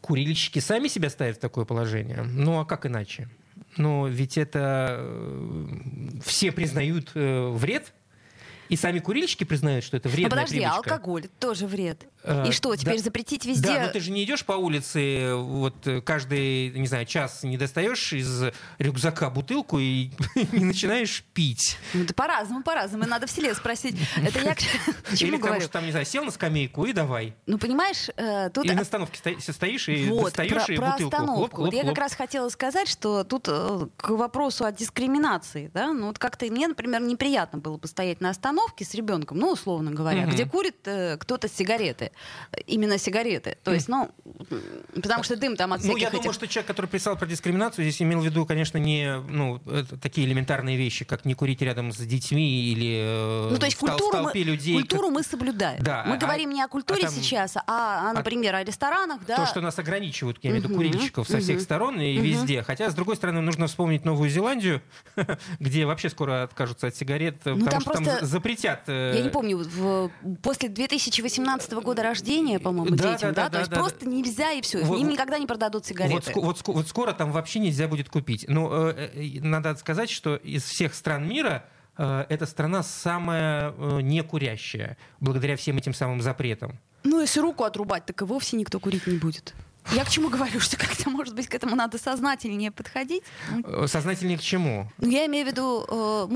курильщики 0.00 0.58
сами 0.58 0.88
себя 0.88 1.10
ставят 1.10 1.36
в 1.36 1.40
такое 1.40 1.64
положение. 1.64 2.22
Ну, 2.22 2.58
а 2.60 2.64
как 2.64 2.86
иначе? 2.86 3.28
Но 3.76 4.06
ведь 4.08 4.38
это 4.38 4.96
э, 5.00 5.66
все 6.24 6.52
признают 6.52 7.10
э, 7.14 7.48
вред, 7.48 7.92
и 8.68 8.76
сами 8.76 8.98
курильщики 8.98 9.44
признают, 9.44 9.84
что 9.84 9.96
это 9.96 10.08
вредная 10.08 10.30
подожди, 10.30 10.58
а 10.62 10.72
привычка. 10.72 10.94
алкоголь 10.94 11.28
тоже 11.38 11.66
вред. 11.66 12.06
Э, 12.24 12.48
И 12.48 12.52
что, 12.52 12.74
теперь 12.76 12.96
да. 12.98 13.02
запретить 13.04 13.44
везде? 13.44 13.74
Да, 13.74 13.86
но 13.86 13.88
ты 13.92 14.00
же 14.00 14.10
не 14.10 14.24
идешь 14.24 14.44
по 14.44 14.52
улице, 14.52 15.34
вот 15.34 15.86
э, 15.86 16.00
каждый, 16.00 16.70
не 16.70 16.86
знаю, 16.86 17.06
час 17.06 17.42
не 17.44 17.56
достаешь 17.56 18.12
из 18.12 18.44
рюкзака 18.78 19.30
бутылку 19.30 19.78
и 19.78 20.10
не 20.52 20.64
начинаешь 20.64 21.22
пить. 21.32 21.78
Ну, 21.94 22.04
да 22.04 22.14
по-разному, 22.14 22.62
по-разному. 22.62 23.04
И 23.04 23.06
Надо 23.06 23.26
в 23.26 23.30
селе 23.30 23.54
спросить. 23.54 23.96
Это 24.16 24.40
я 24.40 24.54
к 24.54 24.58
к 25.04 25.10
Или 25.12 25.16
чему 25.16 25.38
потому 25.38 25.60
что 25.60 25.70
там, 25.70 25.84
не 25.84 25.90
знаю, 25.92 26.06
сел 26.06 26.24
на 26.24 26.30
скамейку 26.30 26.84
и 26.84 26.92
давай. 26.92 27.34
Ну, 27.46 27.58
понимаешь, 27.58 28.08
э, 28.16 28.50
тут 28.50 28.64
Или 28.64 28.74
на 28.74 28.82
остановке 28.82 29.18
сто- 29.18 29.52
стоишь 29.52 29.88
и 29.88 30.06
Вот, 30.08 30.24
достаешь 30.24 30.50
про, 30.52 30.74
и 30.74 30.76
про 30.76 30.90
бутылку. 30.92 31.16
остановку. 31.16 31.60
Вот 31.62 31.72
я 31.74 31.84
как 31.84 31.98
раз 31.98 32.14
хотела 32.14 32.48
сказать, 32.48 32.88
что 32.88 33.24
тут 33.24 33.46
к 33.46 34.08
вопросу 34.10 34.64
о 34.64 34.72
дискриминации, 34.72 35.70
да, 35.72 35.92
ну 35.92 36.08
вот 36.08 36.18
как-то 36.18 36.46
мне, 36.46 36.68
например, 36.68 37.00
неприятно 37.02 37.58
было 37.58 37.78
постоять 37.78 38.20
на 38.20 38.30
остановке 38.30 38.84
с 38.84 38.94
ребенком, 38.94 39.38
ну 39.38 39.52
условно 39.52 39.90
говоря, 39.92 40.26
где 40.26 40.44
курит 40.44 40.76
э, 40.86 41.16
кто-то 41.18 41.48
сигареты, 41.48 42.07
именно 42.66 42.98
сигареты, 42.98 43.56
то 43.64 43.72
есть, 43.72 43.88
ну, 43.88 44.10
потому 44.94 45.22
что 45.22 45.36
дым 45.36 45.56
там 45.56 45.72
от 45.72 45.82
Ну, 45.84 45.96
я 45.96 46.08
этих... 46.08 46.18
думаю, 46.18 46.32
что 46.32 46.46
человек, 46.48 46.66
который 46.66 46.86
писал 46.86 47.16
про 47.16 47.26
дискриминацию, 47.26 47.84
здесь 47.84 48.00
имел 48.02 48.20
в 48.20 48.24
виду, 48.24 48.46
конечно, 48.46 48.78
не 48.78 49.18
ну, 49.28 49.60
такие 50.00 50.26
элементарные 50.26 50.76
вещи, 50.76 51.04
как 51.04 51.24
не 51.24 51.34
курить 51.34 51.62
рядом 51.62 51.92
с 51.92 51.96
детьми 51.98 52.62
или 52.72 52.98
э, 53.00 53.48
Ну, 53.50 53.58
то 53.58 53.66
есть 53.66 53.76
в 53.76 53.80
культуру, 53.80 54.10
толпе 54.12 54.40
мы, 54.40 54.44
людей. 54.44 54.74
культуру 54.74 55.10
мы 55.10 55.22
соблюдаем. 55.22 55.82
Да, 55.82 56.04
мы 56.06 56.14
а- 56.14 56.18
говорим 56.18 56.50
не 56.50 56.62
о 56.62 56.68
культуре 56.68 57.02
а 57.02 57.06
там- 57.06 57.14
сейчас, 57.14 57.56
а, 57.56 57.62
а, 57.66 58.12
например, 58.12 58.54
о 58.54 58.64
ресторанах, 58.64 59.20
да. 59.26 59.36
То, 59.36 59.46
что 59.46 59.60
нас 59.60 59.78
ограничивают, 59.78 60.38
я 60.42 60.50
имею 60.50 60.62
в 60.62 60.66
виду, 60.66 60.74
курильщиков 60.76 61.28
со 61.28 61.38
всех 61.40 61.60
сторон 61.60 62.00
и 62.00 62.16
везде. 62.18 62.62
Хотя, 62.62 62.90
с 62.90 62.94
другой 62.94 63.16
стороны, 63.16 63.40
нужно 63.40 63.66
вспомнить 63.66 64.04
Новую 64.04 64.30
Зеландию, 64.30 64.82
где 65.60 65.86
вообще 65.86 66.08
скоро 66.08 66.42
откажутся 66.44 66.88
от 66.88 66.96
сигарет, 66.96 67.36
э, 67.44 67.54
потому 67.54 67.58
Ну, 67.58 67.66
там 67.66 67.80
что 67.80 67.90
там 67.92 68.04
просто- 68.04 68.20
за- 68.24 68.26
запретят. 68.32 68.82
э, 68.86 69.14
Я 69.16 69.22
не 69.22 69.30
помню, 69.30 69.58
в- 69.58 70.10
после 70.42 70.68
2018 70.68 71.80
года 71.82 72.02
рождения, 72.02 72.58
по-моему, 72.58 72.96
Да, 72.96 73.12
детям, 73.14 73.34
да, 73.34 73.44
да, 73.44 73.48
да, 73.48 73.50
то 73.50 73.58
есть 73.58 73.70
да, 73.70 73.76
да. 73.76 73.82
просто 73.82 74.06
нельзя 74.38 74.52
и 74.52 74.60
все, 74.60 74.84
Вот- 74.84 74.98
им 75.00 75.08
никогда 75.08 75.38
не 75.38 75.46
продадут 75.46 75.86
сигареты. 75.86 76.32
вот 76.34 76.56
ско- 76.58 76.72
вот 76.72 76.88
скоро 76.88 77.12
там 77.12 77.32
вообще 77.32 77.58
нельзя 77.58 77.88
будет 77.88 78.08
купить. 78.08 78.44
Но 78.48 78.90
э, 78.90 79.10
э, 79.14 79.40
надо 79.40 79.74
сказать, 79.76 80.10
что 80.10 80.36
из 80.36 80.64
всех 80.64 80.94
стран 80.94 81.28
мира 81.28 81.64
э, 81.96 82.24
эта 82.28 82.46
страна 82.46 82.82
самая 82.82 83.72
э, 83.76 84.00
некурящая, 84.02 84.96
благодаря 85.20 85.56
всем 85.56 85.76
этим 85.78 85.94
самым 85.94 86.20
запретам. 86.20 86.78
Ну, 87.04 87.20
если 87.20 87.40
руку 87.40 87.64
отрубать, 87.64 88.06
так 88.06 88.20
и 88.22 88.24
вовсе 88.24 88.56
никто 88.56 88.78
курить 88.80 89.06
не 89.06 89.18
будет. 89.18 89.54
Я 89.92 90.04
к 90.04 90.10
чему 90.10 90.28
говорю, 90.28 90.60
что 90.60 90.76
как-то, 90.76 91.08
может 91.08 91.34
быть, 91.34 91.48
к 91.48 91.54
этому 91.54 91.74
надо 91.74 91.98
сознательнее 91.98 92.70
подходить. 92.70 93.22
Э, 93.64 93.86
Сознательнее 93.86 94.36
к 94.36 94.42
чему? 94.42 94.90
Ну, 94.98 95.08
Я 95.08 95.24
имею 95.26 95.46
в 95.46 95.48
виду, 95.50 95.84
э, 95.88 96.26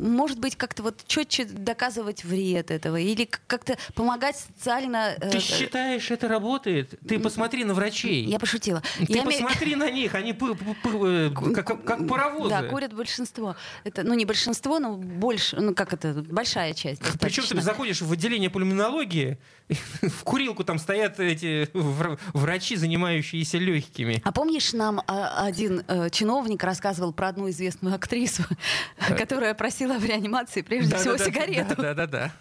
может 0.00 0.38
быть, 0.38 0.56
как-то 0.56 0.84
вот 0.84 1.02
четче 1.06 1.44
доказывать 1.44 2.24
вред 2.24 2.70
этого, 2.70 2.96
или 2.96 3.28
как-то 3.46 3.76
помогать 3.94 4.36
социально... 4.36 5.14
э, 5.20 5.30
Ты 5.30 5.40
считаешь, 5.40 6.10
это 6.10 6.28
работает? 6.28 6.94
Ты 7.06 7.18
посмотри 7.18 7.64
на 7.64 7.74
врачей. 7.74 8.24
Я 8.24 8.38
пошутила. 8.38 8.82
Ты 8.98 9.12
Я 9.12 9.22
посмотри 9.24 9.74
на 9.74 9.90
них, 9.90 10.14
они 10.14 10.32
как, 10.32 11.84
как 11.84 12.06
паровозы. 12.06 12.50
Да, 12.50 12.62
курят 12.64 12.92
большинство. 12.92 13.56
Это, 13.84 14.04
ну, 14.04 14.14
не 14.14 14.24
большинство, 14.24 14.78
но 14.78 14.94
больше, 14.96 15.56
ну, 15.60 15.74
как 15.74 15.92
это, 15.92 16.12
большая 16.28 16.72
часть 16.74 17.02
Причем 17.18 17.44
ты 17.44 17.60
заходишь 17.60 18.00
в 18.00 18.12
отделение 18.12 18.50
пульмонологии, 18.50 19.38
в 20.02 20.22
курилку 20.24 20.64
там 20.64 20.78
стоят 20.78 21.18
эти 21.18 21.68
вр- 21.72 22.18
врачи, 22.32 22.76
занимающиеся 22.92 23.58
легкими. 23.58 24.20
А 24.24 24.32
помнишь, 24.32 24.72
нам 24.74 25.02
а, 25.06 25.46
один 25.46 25.82
э, 25.88 26.10
чиновник 26.10 26.62
рассказывал 26.62 27.12
про 27.12 27.28
одну 27.28 27.48
известную 27.48 27.94
актрису, 27.94 28.42
которая 29.16 29.54
просила 29.54 29.94
в 29.94 30.04
реанимации 30.04 30.60
прежде 30.60 30.96
всего 30.96 31.16
сигарету? 31.16 31.80
Да-да-да. 31.80 32.32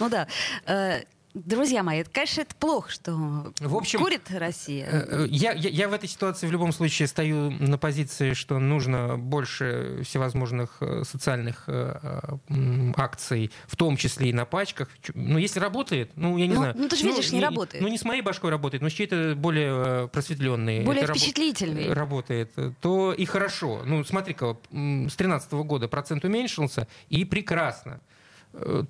Ну 0.00 0.08
да. 0.08 0.26
Друзья 1.34 1.82
мои, 1.82 2.00
это, 2.00 2.10
конечно, 2.10 2.42
это 2.42 2.54
плохо, 2.56 2.90
что 2.90 3.12
В 3.58 3.74
общем, 3.74 4.00
курит 4.00 4.30
Россия. 4.30 4.86
Э, 4.86 5.06
э, 5.24 5.26
Я, 5.30 5.52
я, 5.52 5.70
я 5.70 5.88
в 5.88 5.94
этой 5.94 6.06
ситуации 6.06 6.46
в 6.46 6.52
любом 6.52 6.72
случае 6.72 7.08
стою 7.08 7.50
на 7.50 7.78
позиции, 7.78 8.34
что 8.34 8.58
нужно 8.58 9.16
больше 9.16 10.02
всевозможных 10.04 10.76
э, 10.80 11.04
социальных 11.04 11.68
акций, 12.96 13.50
в 13.66 13.76
том 13.76 13.96
числе 13.96 14.28
и 14.28 14.32
на 14.34 14.44
пачках. 14.44 14.88
Чу- 15.00 15.12
Ну, 15.14 15.38
если 15.38 15.58
работает, 15.58 16.10
ну, 16.16 16.36
я 16.36 16.46
не 16.46 16.52
Ну, 16.54 16.60
знаю. 16.60 16.74
ну, 16.76 16.88
ты 16.88 16.96
же 16.96 17.04
видишь, 17.06 17.32
не 17.32 17.40
работает. 17.40 17.82
Ну, 17.82 17.88
не 17.88 17.96
с 17.96 18.04
моей 18.04 18.20
башкой 18.20 18.50
работает, 18.50 18.82
но 18.82 18.90
с 18.90 18.92
чьей-то 18.92 19.34
более 19.34 20.08
просветленной. 20.08 20.84
Более 20.84 21.04
это 21.04 21.14
рабо-. 21.14 21.94
Работает. 21.94 22.52
То 22.82 23.12
и 23.14 23.24
хорошо. 23.24 23.82
Ну, 23.86 24.04
смотри-ка, 24.04 24.58
с 24.70 24.74
2013 25.16 25.52
года 25.52 25.88
процент 25.88 26.24
уменьшился, 26.26 26.86
и 27.08 27.24
прекрасно. 27.24 28.00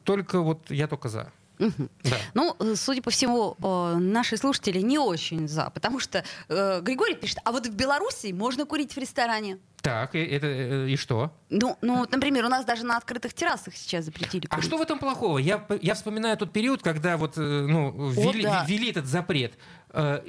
Только 0.03 0.41
вот 0.41 0.71
я 0.73 0.89
только 0.89 1.09
за. 1.09 1.31
Да. 1.59 2.17
Ну, 2.35 2.57
э, 2.59 2.75
судя 2.77 3.03
по 3.03 3.11
всему, 3.11 3.57
э, 3.63 3.97
наши 3.99 4.37
слушатели 4.37 4.81
не 4.81 4.99
очень 4.99 5.49
за, 5.49 5.71
потому 5.71 6.01
что 6.01 6.25
э, 6.49 6.81
Григорий 6.81 7.15
пишет, 7.15 7.39
а 7.45 7.53
вот 7.53 7.67
в 7.67 7.75
Беларуси 7.75 8.33
можно 8.33 8.65
курить 8.67 8.95
в 8.95 8.99
ресторане. 8.99 9.59
Так, 9.83 10.15
и, 10.15 10.19
это, 10.21 10.47
э, 10.47 10.89
и 10.91 10.97
что? 10.97 11.33
Ну, 11.51 11.77
ну, 11.83 11.99
вот, 11.99 12.13
например, 12.13 12.45
у 12.45 12.49
нас 12.49 12.65
даже 12.65 12.85
на 12.85 12.97
открытых 12.97 13.35
террасах 13.35 13.75
сейчас 13.77 14.05
запретили 14.05 14.47
А 14.49 14.55
курить. 14.55 14.65
что 14.65 14.79
в 14.79 14.81
этом 14.81 15.01
плохого? 15.01 15.39
Я, 15.39 15.67
я 15.83 15.95
вспоминаю 15.95 16.37
тот 16.37 16.53
период, 16.53 16.83
когда 16.83 17.17
вот, 17.17 17.37
э, 17.37 17.41
ну, 17.69 18.11
ввели, 18.11 18.45
да. 18.45 18.65
ввели 18.67 18.91
этот 18.91 19.07
запрет. 19.07 19.55
Э, 19.93 20.23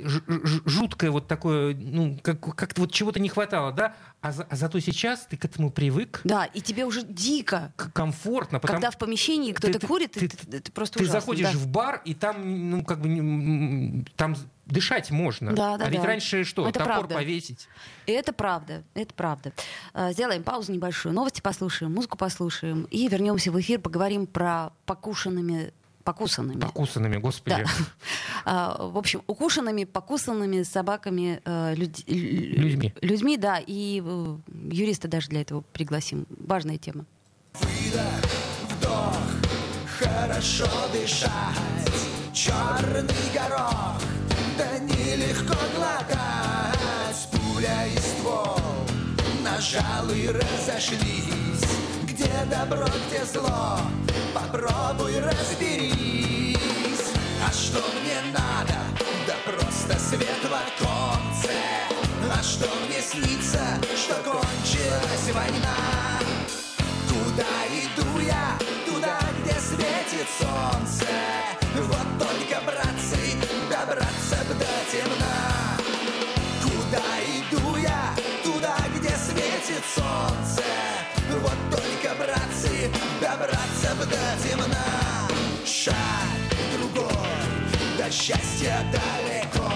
Жуткое 0.65 1.11
вот 1.11 1.27
такое, 1.27 1.75
ну, 1.75 2.17
как, 2.23 2.39
как-то 2.55 2.81
вот 2.81 2.91
чего-то 2.91 3.19
не 3.19 3.29
хватало, 3.29 3.71
да? 3.71 3.95
А, 4.21 4.31
за- 4.31 4.43
а 4.49 4.55
зато 4.55 4.79
сейчас 4.79 5.27
ты 5.29 5.37
к 5.37 5.45
этому 5.45 5.69
привык, 5.71 6.21
Да, 6.23 6.45
и 6.45 6.59
тебе 6.59 6.85
уже 6.85 7.03
дико, 7.03 7.73
комфортно, 7.93 8.59
потому 8.59 8.77
когда 8.81 8.89
в 8.91 8.97
помещении 8.97 9.51
кто-то 9.53 9.85
курит, 9.85 10.13
ты- 10.13 10.27
ты, 10.29 10.35
ты- 10.47 10.59
ты 10.61 10.71
просто 10.71 10.97
ты 10.97 11.03
ужасно, 11.03 11.19
заходишь 11.21 11.51
да. 11.51 11.57
в 11.57 11.67
бар, 11.67 12.01
и 12.05 12.13
там, 12.15 12.71
ну, 12.71 12.83
как 12.83 12.99
бы, 13.01 14.03
там 14.15 14.35
дышать 14.65 15.11
можно. 15.11 15.53
Да, 15.53 15.77
да, 15.77 15.85
а 15.85 15.89
ведь 15.89 16.01
да. 16.01 16.07
раньше 16.07 16.43
что, 16.43 16.63
Это 16.67 16.79
топор 16.79 16.85
правда. 16.93 17.15
повесить? 17.15 17.67
И 18.05 18.11
это 18.11 18.33
правда, 18.33 18.83
это 18.93 19.13
правда. 19.13 19.51
Э, 19.93 20.11
Сделаем 20.13 20.43
паузу 20.43 20.71
небольшую, 20.73 21.13
новости 21.13 21.41
послушаем, 21.41 21.93
музыку 21.93 22.17
послушаем 22.17 22.87
и 22.91 23.07
вернемся 23.07 23.51
в 23.51 23.59
эфир, 23.59 23.79
поговорим 23.79 24.25
про 24.27 24.71
покушенными, 24.85 25.73
покусанными. 26.03 26.59
Покусанными, 26.59 27.17
господи. 27.17 27.63
Да. 27.65 27.69
А, 28.45 28.87
В 28.87 28.97
общем, 28.97 29.21
укушенными, 29.27 29.85
покусанными 29.85 30.63
собаками, 30.63 31.41
э, 31.45 31.75
люд- 31.75 32.03
лю- 32.07 32.61
Людьми. 32.61 32.93
людьми, 33.01 33.37
да, 33.37 33.57
и 33.65 34.01
э, 34.05 34.37
юриста 34.69 35.07
даже 35.07 35.29
для 35.29 35.39
этого 35.41 35.61
пригласим. 35.71 36.25
Важная 36.29 36.77
тема. 36.77 37.05
вдох, 37.53 39.17
хорошо 39.99 40.67
дышать, 40.91 41.31
черный 42.33 43.13
горох, 43.33 44.01
да 44.57 44.77
нелегко 44.79 45.55
глотать, 45.75 47.27
пуля 47.31 47.87
и 47.87 47.97
ствол, 47.97 48.59
нажал 49.43 50.09
и 50.09 50.27
разошлись, 50.27 51.63
где 52.03 52.29
добро, 52.49 52.87
где 53.07 53.25
зло, 53.25 53.79
попробуй 54.33 55.19
разберись, 55.19 56.57
а 57.45 57.51
что 57.51 57.79
мне 58.01 58.19
надо, 58.31 58.79
да 59.27 59.35
просто 59.45 59.99
свет 59.99 60.43
в 60.43 60.53
оконце, 60.53 61.53
а 62.31 62.43
что 62.43 62.67
мне 62.87 63.01
снится, 63.01 63.61
что 63.95 64.15
кончилась 64.23 65.33
война, 65.33 66.03
Куда 67.33 67.65
иду 67.67 68.19
я? 68.19 68.57
Туда, 68.85 69.19
где 69.41 69.53
светит 69.53 70.27
солнце. 70.39 71.62
Темна. 84.53 85.27
Шаг 85.65 85.95
другой, 86.77 87.07
до 87.97 88.11
счастья 88.11 88.85
далеко. 88.91 89.71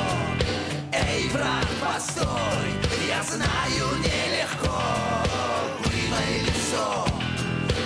Эй, 0.92 1.30
брат, 1.30 1.68
постой, 1.82 2.70
я 3.08 3.24
знаю 3.24 3.98
нелегко. 4.00 4.82
Вымой 5.84 6.42
лицо, 6.46 7.06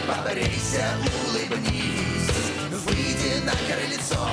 побрейся, 0.08 0.86
улыбнись, 1.28 2.32
выйди 2.86 3.44
на 3.46 3.52
крыльцо, 3.52 4.28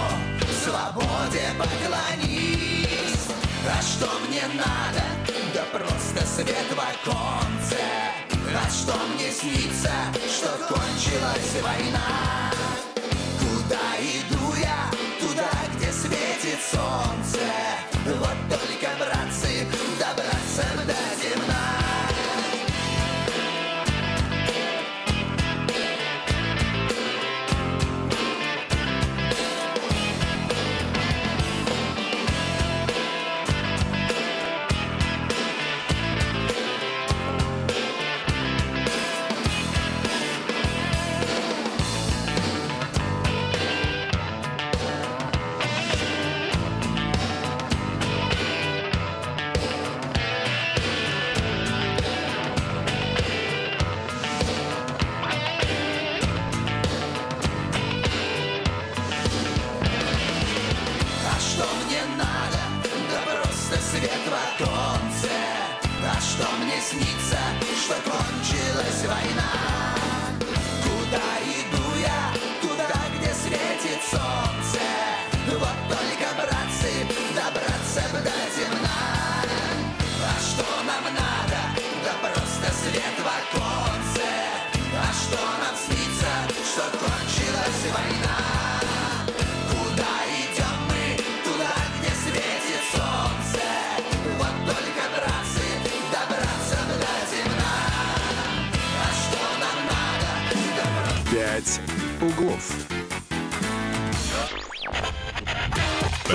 свободе 0.64 1.48
поклонись. 1.58 3.28
А 3.66 3.82
что 3.82 4.08
мне 4.28 4.42
надо? 4.54 5.04
Да 5.54 5.64
просто 5.72 6.26
свет 6.26 6.66
в 6.70 6.78
оконце. 6.78 8.17
А 8.60 8.68
что 8.70 8.92
мне 9.14 9.30
снится, 9.30 9.92
что 10.26 10.48
кончилась 10.66 11.62
война? 11.62 12.50
Куда 13.38 13.78
иду 14.00 14.52
я? 14.60 14.90
Туда, 15.20 15.48
где 15.76 15.92
светит 15.92 16.58
солнце. 16.60 17.38
Вот 18.04 18.47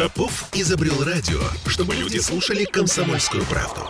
Попов 0.03 0.49
изобрел 0.51 1.01
радио, 1.05 1.39
чтобы 1.65 1.95
люди 1.95 2.17
слушали 2.17 2.65
комсомольскую 2.65 3.45
правду. 3.45 3.89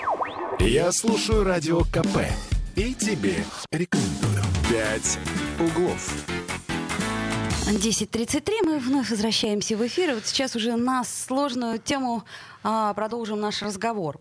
Я 0.60 0.92
слушаю 0.92 1.44
радио 1.44 1.80
КП 1.86 2.28
и 2.76 2.94
тебе 2.94 3.44
рекомендую. 3.72 4.44
«Пять 4.70 5.18
углов». 5.60 6.14
10.33, 7.66 8.64
мы 8.64 8.78
вновь 8.78 9.10
возвращаемся 9.10 9.76
в 9.76 9.88
эфир. 9.88 10.14
Вот 10.14 10.28
сейчас 10.28 10.56
уже 10.56 10.76
на 10.76 11.04
сложную 11.04 11.80
тему 11.80 12.24
продолжим 12.64 13.40
наш 13.40 13.62
разговор. 13.62 14.20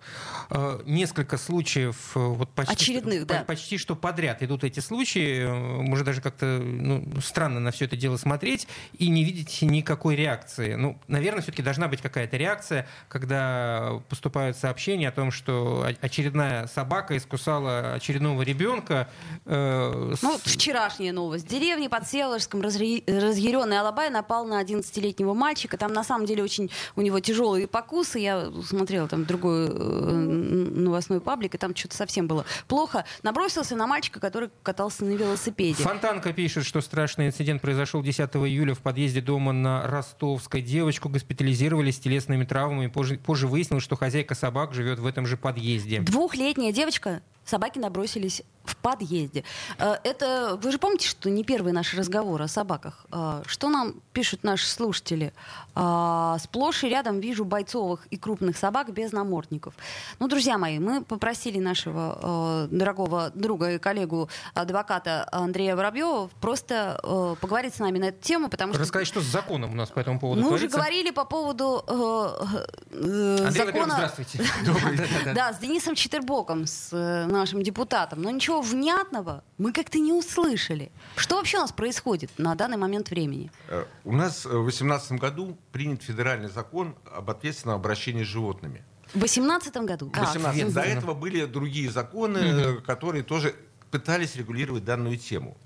Э, 0.51 0.81
Несколько 0.85 1.39
случаев, 1.39 2.13
э, 2.17 2.19
вот 2.19 2.49
почти, 2.51 2.73
Очередных, 2.75 3.19
что, 3.21 3.27
да. 3.27 3.39
по- 3.41 3.45
почти 3.47 3.79
что 3.79 3.95
подряд 3.97 4.43
идут 4.43 4.65
эти 4.65 4.81
случаи. 4.81 5.45
Э, 5.45 5.53
Можно 5.83 6.05
даже 6.07 6.21
как-то 6.21 6.47
ну, 6.63 7.05
странно 7.21 7.61
на 7.61 7.71
все 7.71 7.85
это 7.85 7.97
дело 7.97 8.17
смотреть 8.17 8.67
и 8.99 9.09
не 9.09 9.25
видеть 9.25 9.63
никакой 9.63 10.17
реакции. 10.17 10.75
Ну, 10.75 10.99
наверное, 11.09 11.43
все-таки 11.43 11.63
должна 11.63 11.89
быть 11.89 12.01
какая-то 12.03 12.37
реакция, 12.37 12.87
когда 13.09 14.01
поступают 14.09 14.57
сообщения 14.57 15.09
о 15.09 15.13
том, 15.13 15.31
что 15.31 15.87
очередная 16.01 16.67
собака 16.67 17.17
искусала 17.17 17.95
очередного 17.95 18.43
ребенка. 18.43 19.09
э, 19.47 20.15
с- 20.17 20.23
Ну, 20.23 20.39
вчерашняя 20.43 21.13
новость. 21.13 21.47
В 21.47 21.49
деревне 21.49 21.89
под 21.89 22.07
Селожском 22.09 22.61
разъя- 22.63 23.03
разъяренный 23.07 23.79
Алабай 23.81 24.11
напал 24.11 24.47
на 24.47 24.61
11-летнего 24.61 25.35
мальчика. 25.35 25.77
Там 25.77 25.93
на 25.93 26.05
самом 26.05 26.27
деле 26.27 26.43
очень 26.43 26.71
у 26.97 27.03
него 27.03 27.21
тяжелые 27.21 27.67
покусы. 27.67 28.19
Я 28.19 28.32
смотрела 28.65 29.09
там 29.09 29.25
другой 29.25 29.69
э, 29.69 29.71
новостной 29.71 31.21
паблик, 31.21 31.55
и 31.55 31.59
там 31.59 31.75
что-то 31.75 31.97
совсем 31.97 32.27
было 32.27 32.45
плохо. 32.69 33.05
Набросился 33.23 33.77
на 33.77 33.87
мальчика, 33.87 34.21
который 34.21 34.51
катался 34.63 35.05
на 35.05 35.13
велосипеде. 35.13 35.83
Фонтанка 35.83 36.33
пишет, 36.33 36.65
что 36.65 36.81
страшный 36.81 37.27
инцидент 37.27 37.63
произошел 37.63 38.03
10 38.03 38.21
июля 38.37 38.75
в 38.75 38.81
подъезде 38.81 39.21
дома 39.21 39.53
на 39.53 39.87
Ростовской. 39.87 40.63
Девочку 40.63 41.09
госпитализировали 41.09 41.91
с 41.91 41.99
телесными 41.99 42.45
травмами. 42.45 42.87
Позже, 42.87 43.17
позже 43.17 43.47
выяснилось, 43.47 43.85
что 43.85 43.97
хозяйка 43.97 44.35
собак 44.35 44.75
живет 44.75 44.99
в 44.99 45.07
этом 45.07 45.27
же 45.27 45.37
подъезде. 45.37 46.01
Двухлетняя 46.01 46.73
девочка, 46.73 47.23
собаки 47.45 47.79
набросились 47.79 48.43
в 48.65 48.77
подъезде. 48.77 49.43
Э, 49.79 49.97
Это, 50.05 50.57
вы 50.63 50.71
же 50.71 50.79
помните, 50.79 51.09
что 51.09 51.29
не 51.29 51.43
первый 51.43 51.73
наш 51.73 51.95
разговор 51.95 52.41
о 52.43 52.47
собаках. 52.49 53.05
Э, 53.11 53.43
Что 53.47 53.69
нам 53.69 53.95
пишут 54.13 54.45
наши 54.45 54.69
слушатели? 54.69 55.33
Э, 55.75 56.37
Сплошь 56.41 56.85
и 56.85 56.89
рядом 56.89 57.19
вижу 57.19 57.45
бойцовых 57.45 58.07
и 58.11 58.17
крупных 58.17 58.57
собак 58.57 58.93
без 58.93 59.11
намордников. 59.11 59.75
Ну, 60.21 60.29
друзья 60.29 60.59
мои, 60.59 60.79
мы 60.79 61.03
попросили 61.03 61.59
нашего 61.59 62.69
дорогого 62.71 63.31
друга 63.35 63.73
и 63.73 63.79
коллегу 63.79 64.29
адвоката 64.55 65.27
Андрея 65.33 65.75
Воробьева 65.75 66.31
просто 66.41 67.01
поговорить 67.41 67.75
с 67.75 67.79
нами 67.81 67.99
на 67.99 68.05
эту 68.07 68.23
тему, 68.23 68.49
потому 68.49 68.73
что 68.75 68.83
Рассказать, 68.83 69.09
что 69.09 69.21
с 69.21 69.25
законом 69.25 69.73
у 69.73 69.75
нас 69.75 69.91
по 69.91 69.99
этому 69.99 70.21
поводу 70.21 70.41
мы 70.43 70.49
уже 70.49 70.69
творится. 70.69 70.79
говорили 70.79 71.11
по 71.11 71.25
поводу 71.25 71.85
э, 71.87 72.57
э, 72.93 73.47
Андрей, 73.47 73.67
закона... 73.67 73.95
здравствуйте. 73.95 74.41
Да, 75.35 75.53
с 75.53 75.59
Денисом 75.59 75.95
Четербоком, 75.97 76.67
с 76.67 76.91
нашим 77.33 77.63
депутатом. 77.63 78.23
Но 78.23 78.31
ничего 78.31 78.61
внятного 78.61 79.43
мы 79.59 79.73
как-то 79.73 79.99
не 79.99 80.13
услышали. 80.13 80.93
Что 81.17 81.37
вообще 81.37 81.59
у 81.59 81.61
нас 81.61 81.73
происходит 81.73 82.31
на 82.39 82.55
данный 82.55 82.77
момент 82.77 83.11
времени? 83.11 83.51
Э, 83.69 83.85
У 84.05 84.13
нас 84.13 84.47
э, 84.47 84.49
в 84.49 84.63
2018 84.63 85.13
году 85.13 85.57
принят 85.73 86.03
федеральный 86.03 86.49
закон 86.49 86.95
об 87.13 87.31
ответственном 87.31 87.77
обращении 87.77 88.25
с 88.25 88.29
животными. 88.29 88.85
В 89.15 89.19
2018 89.19 89.77
году. 89.79 90.11
В 90.11 90.19
18. 90.19 90.73
До 90.73 90.81
этого 90.81 91.15
были 91.15 91.45
другие 91.45 91.91
законы, 91.91 92.39
э, 92.39 92.75
которые 92.81 93.23
тоже 93.25 93.55
пытались 93.91 94.37
регулировать 94.37 94.85
данную 94.85 95.19
тему. 95.19 95.57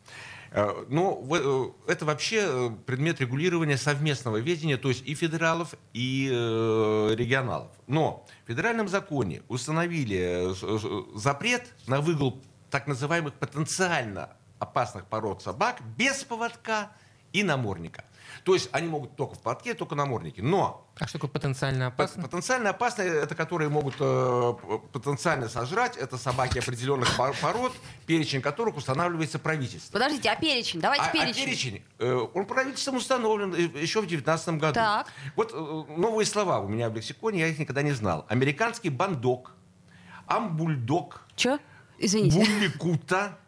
Э, 0.56 0.86
Но 0.88 1.22
э, 1.30 1.92
это 1.92 2.06
вообще 2.06 2.46
э, 2.48 2.70
предмет 2.86 3.20
регулирования 3.20 3.76
совместного 3.76 4.38
ведения, 4.38 4.78
то 4.78 4.88
есть 4.88 5.06
и 5.06 5.14
федералов, 5.14 5.74
и 5.92 6.28
регионалов. 6.28 7.70
Но 7.86 8.26
в 8.44 8.48
федеральном 8.48 8.88
законе 8.88 9.42
установили 9.48 10.54
запрет 11.14 11.74
на 11.86 12.00
выгул 12.00 12.42
так 12.70 12.86
называемых 12.86 13.34
потенциально 13.34 14.30
опасных 14.58 15.04
пород 15.06 15.42
собак 15.42 15.82
без 15.98 16.24
поводка 16.24 16.90
и 17.36 17.42
намордника. 17.42 18.04
То 18.44 18.54
есть 18.54 18.68
они 18.72 18.88
могут 18.88 19.16
только 19.16 19.34
в 19.34 19.40
поводке, 19.40 19.74
только 19.74 19.94
наморднике. 19.94 20.40
Но 20.42 20.86
А 20.98 21.06
что 21.06 21.18
такое 21.18 21.30
потенциально 21.30 21.90
Пот- 21.90 21.94
опасно? 22.06 22.22
Потенциально 22.22 22.70
опасные, 22.70 23.08
это 23.08 23.34
которые 23.34 23.68
могут 23.68 23.94
э, 24.00 24.54
потенциально 24.92 25.48
сожрать, 25.48 25.96
это 25.96 26.16
собаки 26.16 26.58
определенных 26.58 27.14
пор- 27.16 27.34
пород, 27.42 27.72
перечень 28.06 28.40
которых 28.40 28.76
устанавливается 28.76 29.38
правительством. 29.38 29.92
Подождите, 30.00 30.30
а 30.30 30.36
перечень? 30.36 30.80
Давайте 30.80 31.04
А, 31.04 31.08
а 31.08 31.12
перечень. 31.12 31.44
перечень, 31.44 31.82
э, 31.98 32.26
он 32.34 32.46
правительством 32.46 32.96
установлен 32.96 33.52
э, 33.54 33.60
еще 33.82 34.00
в 34.00 34.06
2019 34.06 34.48
году. 34.60 34.74
Так. 34.74 35.12
Вот 35.34 35.52
э, 35.52 35.56
новые 36.00 36.24
слова 36.24 36.60
у 36.60 36.68
меня 36.68 36.88
в 36.88 36.94
лексиконе, 36.94 37.40
я 37.40 37.48
их 37.48 37.58
никогда 37.58 37.82
не 37.82 37.92
знал. 37.92 38.24
Американский 38.28 38.88
бандок, 38.90 39.52
амбульдог, 40.26 41.20
Че? 41.36 41.58
Извините. 41.98 42.38
булликута, 42.38 43.38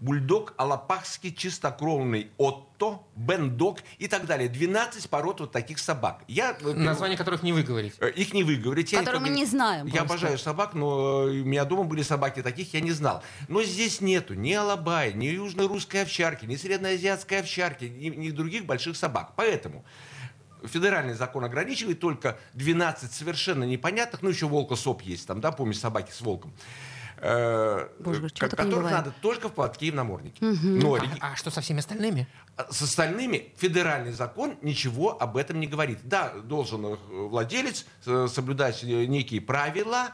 бульдог 0.00 0.54
алапахский 0.56 1.32
чистокровный 1.34 2.30
отто, 2.80 3.02
бендок 3.16 3.78
и 3.98 4.08
так 4.08 4.26
далее. 4.26 4.48
12 4.48 5.08
пород 5.08 5.40
вот 5.40 5.52
таких 5.52 5.78
собак. 5.78 6.22
Я, 6.28 6.56
э, 6.60 6.72
Название 6.72 7.16
которых 7.16 7.42
не 7.42 7.52
выговорить. 7.52 7.94
Э, 8.00 8.10
Их 8.10 8.32
не 8.34 8.42
выговорить. 8.42 8.90
Которые 8.90 9.20
мы 9.20 9.28
не 9.28 9.44
знаем 9.44 9.86
Я 9.86 10.00
просто. 10.04 10.14
обожаю 10.14 10.38
собак, 10.38 10.74
но 10.74 11.28
э, 11.28 11.40
у 11.40 11.44
меня 11.44 11.64
дома 11.64 11.84
были 11.84 12.02
собаки 12.02 12.42
таких, 12.42 12.72
я 12.74 12.80
не 12.80 12.92
знал. 12.92 13.22
Но 13.48 13.62
здесь 13.62 14.00
нету 14.00 14.34
ни 14.34 14.52
алабая, 14.52 15.12
ни 15.12 15.26
южно-русской 15.26 16.02
овчарки, 16.02 16.46
ни 16.46 16.56
среднеазиатской 16.56 17.40
овчарки, 17.40 17.84
ни, 17.84 18.08
ни 18.08 18.30
других 18.30 18.66
больших 18.66 18.96
собак. 18.96 19.32
Поэтому 19.36 19.84
федеральный 20.64 21.14
закон 21.14 21.44
ограничивает 21.44 22.00
только 22.00 22.38
12 22.54 23.12
совершенно 23.12 23.64
непонятных, 23.64 24.22
ну 24.22 24.28
еще 24.30 24.46
волка 24.46 24.76
соп 24.76 25.02
есть 25.02 25.26
там, 25.26 25.40
да, 25.40 25.52
помнишь, 25.52 25.78
собаки 25.78 26.12
с 26.12 26.20
волком. 26.20 26.52
Э, 27.20 27.88
Боже, 27.98 28.22
не 28.22 28.28
которых 28.30 28.90
надо 28.90 29.12
только 29.20 29.48
в 29.48 29.52
поводке 29.52 29.86
и 29.86 29.90
в 29.90 29.94
наморднике. 29.94 30.38
Но 30.44 30.96
реги- 30.96 31.18
А 31.20 31.36
что 31.36 31.50
со 31.50 31.60
всеми 31.60 31.78
остальными? 31.80 32.26
а 32.56 32.66
С 32.72 32.82
остальными 32.82 33.52
федеральный 33.56 34.12
закон 34.12 34.56
ничего 34.62 35.20
об 35.20 35.36
этом 35.36 35.60
не 35.60 35.66
говорит. 35.66 35.98
Да, 36.04 36.30
должен 36.30 36.84
э, 36.86 36.96
владелец 37.10 37.86
э, 38.06 38.26
соблюдать 38.30 38.82
э, 38.84 39.06
некие 39.06 39.40
правила 39.40 40.12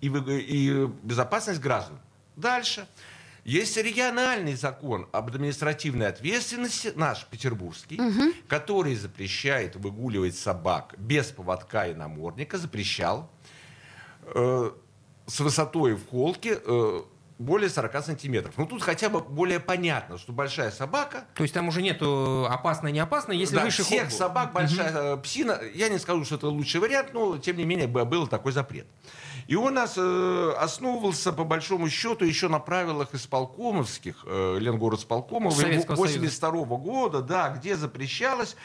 и, 0.00 0.08
и 0.08 0.86
безопасность 1.02 1.60
граждан. 1.60 1.98
Дальше. 2.36 2.86
Есть 3.44 3.78
региональный 3.78 4.54
закон 4.54 5.08
об 5.10 5.28
административной 5.28 6.06
ответственности, 6.08 6.92
наш 6.96 7.24
петербургский, 7.24 7.98
который 8.46 8.94
запрещает 8.94 9.74
выгуливать 9.76 10.36
собак 10.36 10.94
без 10.98 11.28
поводка 11.28 11.86
и 11.86 11.94
намордника, 11.94 12.58
запрещал 12.58 13.30
э, 14.34 14.70
с 15.28 15.40
высотой 15.40 15.94
в 15.94 16.08
холке 16.08 16.58
э, 16.64 17.02
более 17.38 17.68
40 17.68 18.04
сантиметров. 18.04 18.54
Ну 18.56 18.66
тут 18.66 18.82
хотя 18.82 19.08
бы 19.08 19.20
более 19.20 19.60
понятно, 19.60 20.18
что 20.18 20.32
большая 20.32 20.70
собака 20.72 21.24
То 21.34 21.42
есть 21.44 21.54
там 21.54 21.68
уже 21.68 21.82
нету 21.82 22.46
опасно 22.50 22.88
не 22.88 22.98
опасно, 22.98 23.32
если 23.32 23.54
да, 23.56 23.64
выше 23.64 23.84
всех 23.84 24.04
холку. 24.08 24.16
собак 24.16 24.52
большая 24.52 25.14
э, 25.14 25.16
псина. 25.18 25.60
Я 25.74 25.88
не 25.88 25.98
скажу, 25.98 26.24
что 26.24 26.34
это 26.34 26.48
лучший 26.48 26.80
вариант, 26.80 27.14
но 27.14 27.38
тем 27.38 27.56
не 27.56 27.64
менее 27.64 27.86
был 27.86 28.26
такой 28.26 28.52
запрет. 28.52 28.86
И 29.46 29.54
он 29.54 29.68
у 29.68 29.70
нас 29.70 29.94
э, 29.96 30.52
основывался 30.58 31.32
по 31.32 31.44
большому 31.44 31.88
счету 31.88 32.24
еще 32.24 32.48
на 32.48 32.58
правилах 32.58 33.14
исполкомовских, 33.14 34.24
э, 34.26 34.58
Ленгородсполкома 34.58 35.50
Советского 35.50 35.96
82 35.96 36.50
года, 36.76 37.22
да, 37.22 37.50
где 37.50 37.76
запрещалось 37.76 38.56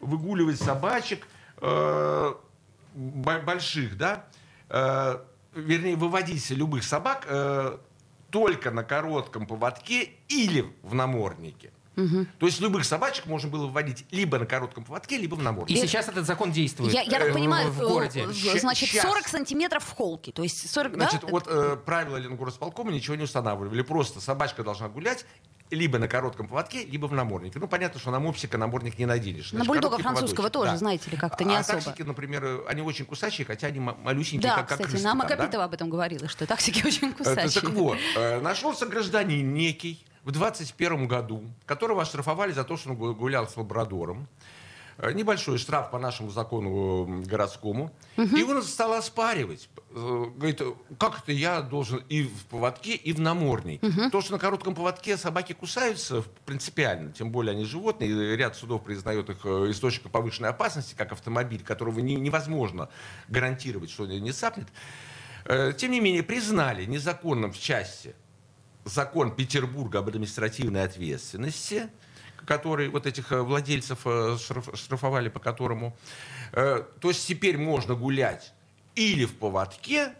выгуливать 0.00 0.60
собачек 0.60 1.26
э, 1.60 2.34
бо- 2.94 3.38
больших, 3.40 3.96
да, 3.98 4.24
э, 4.68 5.18
вернее, 5.56 5.96
выводить 5.96 6.48
любых 6.50 6.84
собак 6.84 7.26
э, 7.28 7.78
только 8.30 8.70
на 8.70 8.84
коротком 8.84 9.46
поводке 9.46 10.10
или 10.28 10.64
в 10.82 10.94
наморднике. 10.94 11.72
То 12.38 12.44
есть 12.44 12.60
любых 12.60 12.84
собачек 12.84 13.24
можно 13.24 13.48
было 13.48 13.66
выводить 13.66 14.04
либо 14.10 14.38
на 14.38 14.44
коротком 14.44 14.84
поводке, 14.84 15.16
либо 15.16 15.34
в 15.34 15.40
И 15.40 15.42
наморднике. 15.42 15.86
сейчас 15.86 16.08
этот 16.08 16.26
закон 16.26 16.52
действует 16.52 16.92
Я, 16.92 17.00
я 17.00 17.16
э, 17.16 17.20
так 17.20 17.30
в- 17.30 17.32
понимаю, 17.32 17.70
в 17.70 17.78
городе. 17.78 18.26
э, 18.28 18.32
Ща- 18.34 18.58
значит, 18.58 18.90
щас. 18.90 19.02
40 19.02 19.26
сантиметров 19.26 19.82
в 19.82 19.92
холке. 19.94 20.30
То 20.30 20.42
есть 20.42 20.68
40, 20.70 20.92
Значит, 20.92 21.22
да? 21.22 21.28
вот 21.28 21.46
э, 21.48 21.76
правила 21.86 22.18
Ленгорсполкома 22.18 22.92
ничего 22.92 23.16
не 23.16 23.22
устанавливали. 23.24 23.80
Просто 23.80 24.20
собачка 24.20 24.62
должна 24.62 24.90
гулять 24.90 25.24
либо 25.70 25.98
на 25.98 26.06
коротком 26.08 26.46
поводке, 26.48 26.84
либо 26.84 27.06
в 27.06 27.12
наморднике. 27.12 27.58
Ну, 27.58 27.66
понятно, 27.68 27.98
что 28.00 28.10
на 28.10 28.20
мопсика 28.20 28.56
намордник 28.58 28.98
не 28.98 29.06
наденешь. 29.06 29.52
На 29.52 29.58
Значит, 29.58 29.66
бульдога 29.68 29.96
короткий 29.96 30.02
французского 30.04 30.36
поводочек, 30.48 30.52
тоже, 30.70 30.76
знаете 30.78 31.10
ли, 31.10 31.16
как-то 31.16 31.44
не 31.44 31.56
а 31.56 31.60
особо. 31.60 31.80
таксики, 31.82 32.02
например, 32.02 32.62
они 32.68 32.82
очень 32.82 33.04
кусачие, 33.04 33.44
хотя 33.46 33.66
они 33.66 33.80
ма- 33.80 33.96
малюсенькие, 34.02 34.42
Да, 34.50 34.56
как, 34.58 34.68
как 34.68 34.86
кстати, 34.86 35.02
нам 35.02 35.18
там, 35.18 35.28
да? 35.28 35.34
Акапитова 35.34 35.64
об 35.64 35.74
этом 35.74 35.90
говорила, 35.90 36.28
что 36.28 36.46
таксики 36.46 36.82
очень 36.86 37.08
Э, 37.10 37.12
кусачие. 37.12 37.62
Так 37.62 37.70
вот, 37.70 37.98
э, 38.16 38.40
нашелся 38.40 38.86
гражданин 38.86 39.52
некий 39.54 40.04
в 40.24 40.30
21 40.32 41.06
году, 41.08 41.42
которого 41.66 42.02
оштрафовали 42.02 42.52
за 42.52 42.64
то, 42.64 42.76
что 42.76 42.90
он 42.90 42.96
гу- 42.96 43.14
гулял 43.14 43.48
с 43.48 43.56
лабрадором. 43.56 44.28
Э, 44.98 45.12
Небольшой 45.12 45.58
штраф 45.58 45.90
по 45.90 45.98
нашему 45.98 46.30
закону 46.30 47.22
городскому. 47.26 47.92
И 48.16 48.42
он 48.42 48.62
стал 48.62 48.94
оспаривать. 48.94 49.68
Э, 49.90 50.24
Говорит, 50.36 50.62
как 50.98 51.18
это 51.22 51.32
я 51.32 51.60
должен 51.60 52.02
и 52.08 52.22
в 52.22 52.46
поводке, 52.46 52.94
и 52.94 53.12
в 53.12 53.20
наморднике? 53.20 54.10
То, 54.10 54.20
что 54.22 54.32
на 54.32 54.38
коротком 54.38 54.74
поводке 54.74 55.16
собаки 55.16 55.52
кусаются 55.52 56.22
принципиально, 56.46 57.12
тем 57.12 57.30
более 57.30 57.52
они 57.52 57.64
животные, 57.64 58.10
и 58.10 58.36
ряд 58.36 58.56
судов 58.56 58.84
признает 58.84 59.28
их 59.28 59.38
э, 59.44 59.70
источником 59.70 60.10
повышенной 60.10 60.48
опасности, 60.50 60.94
как 60.96 61.12
автомобиль, 61.12 61.62
которого 61.62 62.00
не- 62.00 62.16
невозможно 62.16 62.88
гарантировать, 63.28 63.90
что 63.90 64.04
он 64.04 64.10
не 64.10 64.32
цапнет. 64.32 64.68
Э, 65.44 65.72
Тем 65.76 65.90
не 65.90 66.00
менее, 66.00 66.22
признали 66.22 66.86
незаконным 66.86 67.52
в 67.52 67.58
части 67.58 68.14
закон 68.84 69.34
Петербурга 69.34 69.98
об 69.98 70.08
административной 70.08 70.84
ответственности, 70.84 71.88
который 72.46 72.88
вот 72.88 73.06
этих 73.06 73.32
э, 73.32 73.42
владельцев 73.42 73.98
э, 74.06 74.36
штраф- 74.38 74.74
штрафовали, 74.76 75.28
по 75.28 75.40
которому. 75.40 75.96
э, 76.52 76.82
То 77.00 77.08
есть 77.08 77.26
теперь 77.26 77.58
можно 77.58 77.94
гулять 77.94 78.52
или 78.94 79.24
в 79.26 79.34
поводке, 79.34 80.12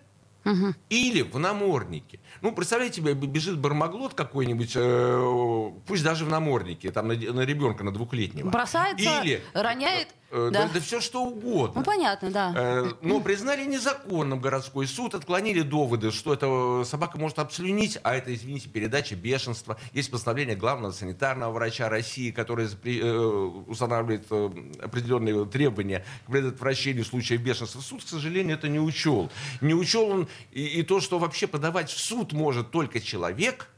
или 0.90 1.22
в 1.22 1.38
наморднике. 1.38 2.20
Ну, 2.40 2.52
представляете, 2.52 3.00
б- 3.00 3.14
бежит 3.14 3.58
бармаглот 3.58 4.14
какой-нибудь, 4.14 4.72
э, 4.76 5.72
пусть 5.86 6.04
даже 6.04 6.24
в 6.24 6.28
наморднике, 6.28 6.92
там 6.92 7.08
на, 7.08 7.14
на 7.14 7.40
ребенка, 7.40 7.82
на 7.82 7.90
двухлетнего. 7.92 8.50
Бросается, 8.50 9.22
Или, 9.24 9.42
роняет. 9.54 10.08
Э, 10.30 10.50
да. 10.52 10.68
да, 10.72 10.80
все 10.80 11.00
что 11.00 11.24
угодно. 11.24 11.80
Ну, 11.80 11.84
понятно, 11.84 12.30
да. 12.30 12.52
Э, 12.56 12.92
Но 13.02 13.20
признали 13.20 13.64
незаконным 13.64 14.40
городской 14.40 14.86
суд, 14.86 15.14
отклонили 15.14 15.62
доводы, 15.62 16.10
что 16.10 16.32
эта 16.34 16.84
собака 16.84 17.18
может 17.18 17.38
обслюнить, 17.38 17.98
а 18.02 18.14
это, 18.14 18.34
извините, 18.34 18.68
передача 18.68 19.14
бешенства. 19.14 19.78
Есть 19.92 20.10
постановление 20.10 20.56
главного 20.56 20.92
санитарного 20.92 21.52
врача 21.52 21.88
России, 21.88 22.34
э, 22.36 23.18
устанавливает 23.66 24.26
э, 24.30 24.50
определенные 24.82 25.46
требования 25.46 26.04
к 26.26 26.30
предотвращению 26.30 27.04
случаев 27.04 27.40
бешенства. 27.40 27.80
Суд, 27.80 28.04
к 28.04 28.08
сожалению, 28.08 28.56
это 28.56 28.68
не 28.68 28.80
учел. 28.80 29.30
Не 29.60 29.74
учел 29.74 30.08
он 30.08 30.28
и, 30.52 30.64
и 30.64 30.82
то, 30.82 31.00
что 31.00 31.18
вообще 31.18 31.46
подавать 31.46 31.90
в 31.90 31.98
суд 31.98 32.32
может 32.32 32.70
только 32.70 33.00
человек, 33.00 33.68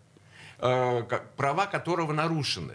э, 0.58 1.02
права 1.36 1.66
которого 1.66 2.12
нарушены. 2.12 2.74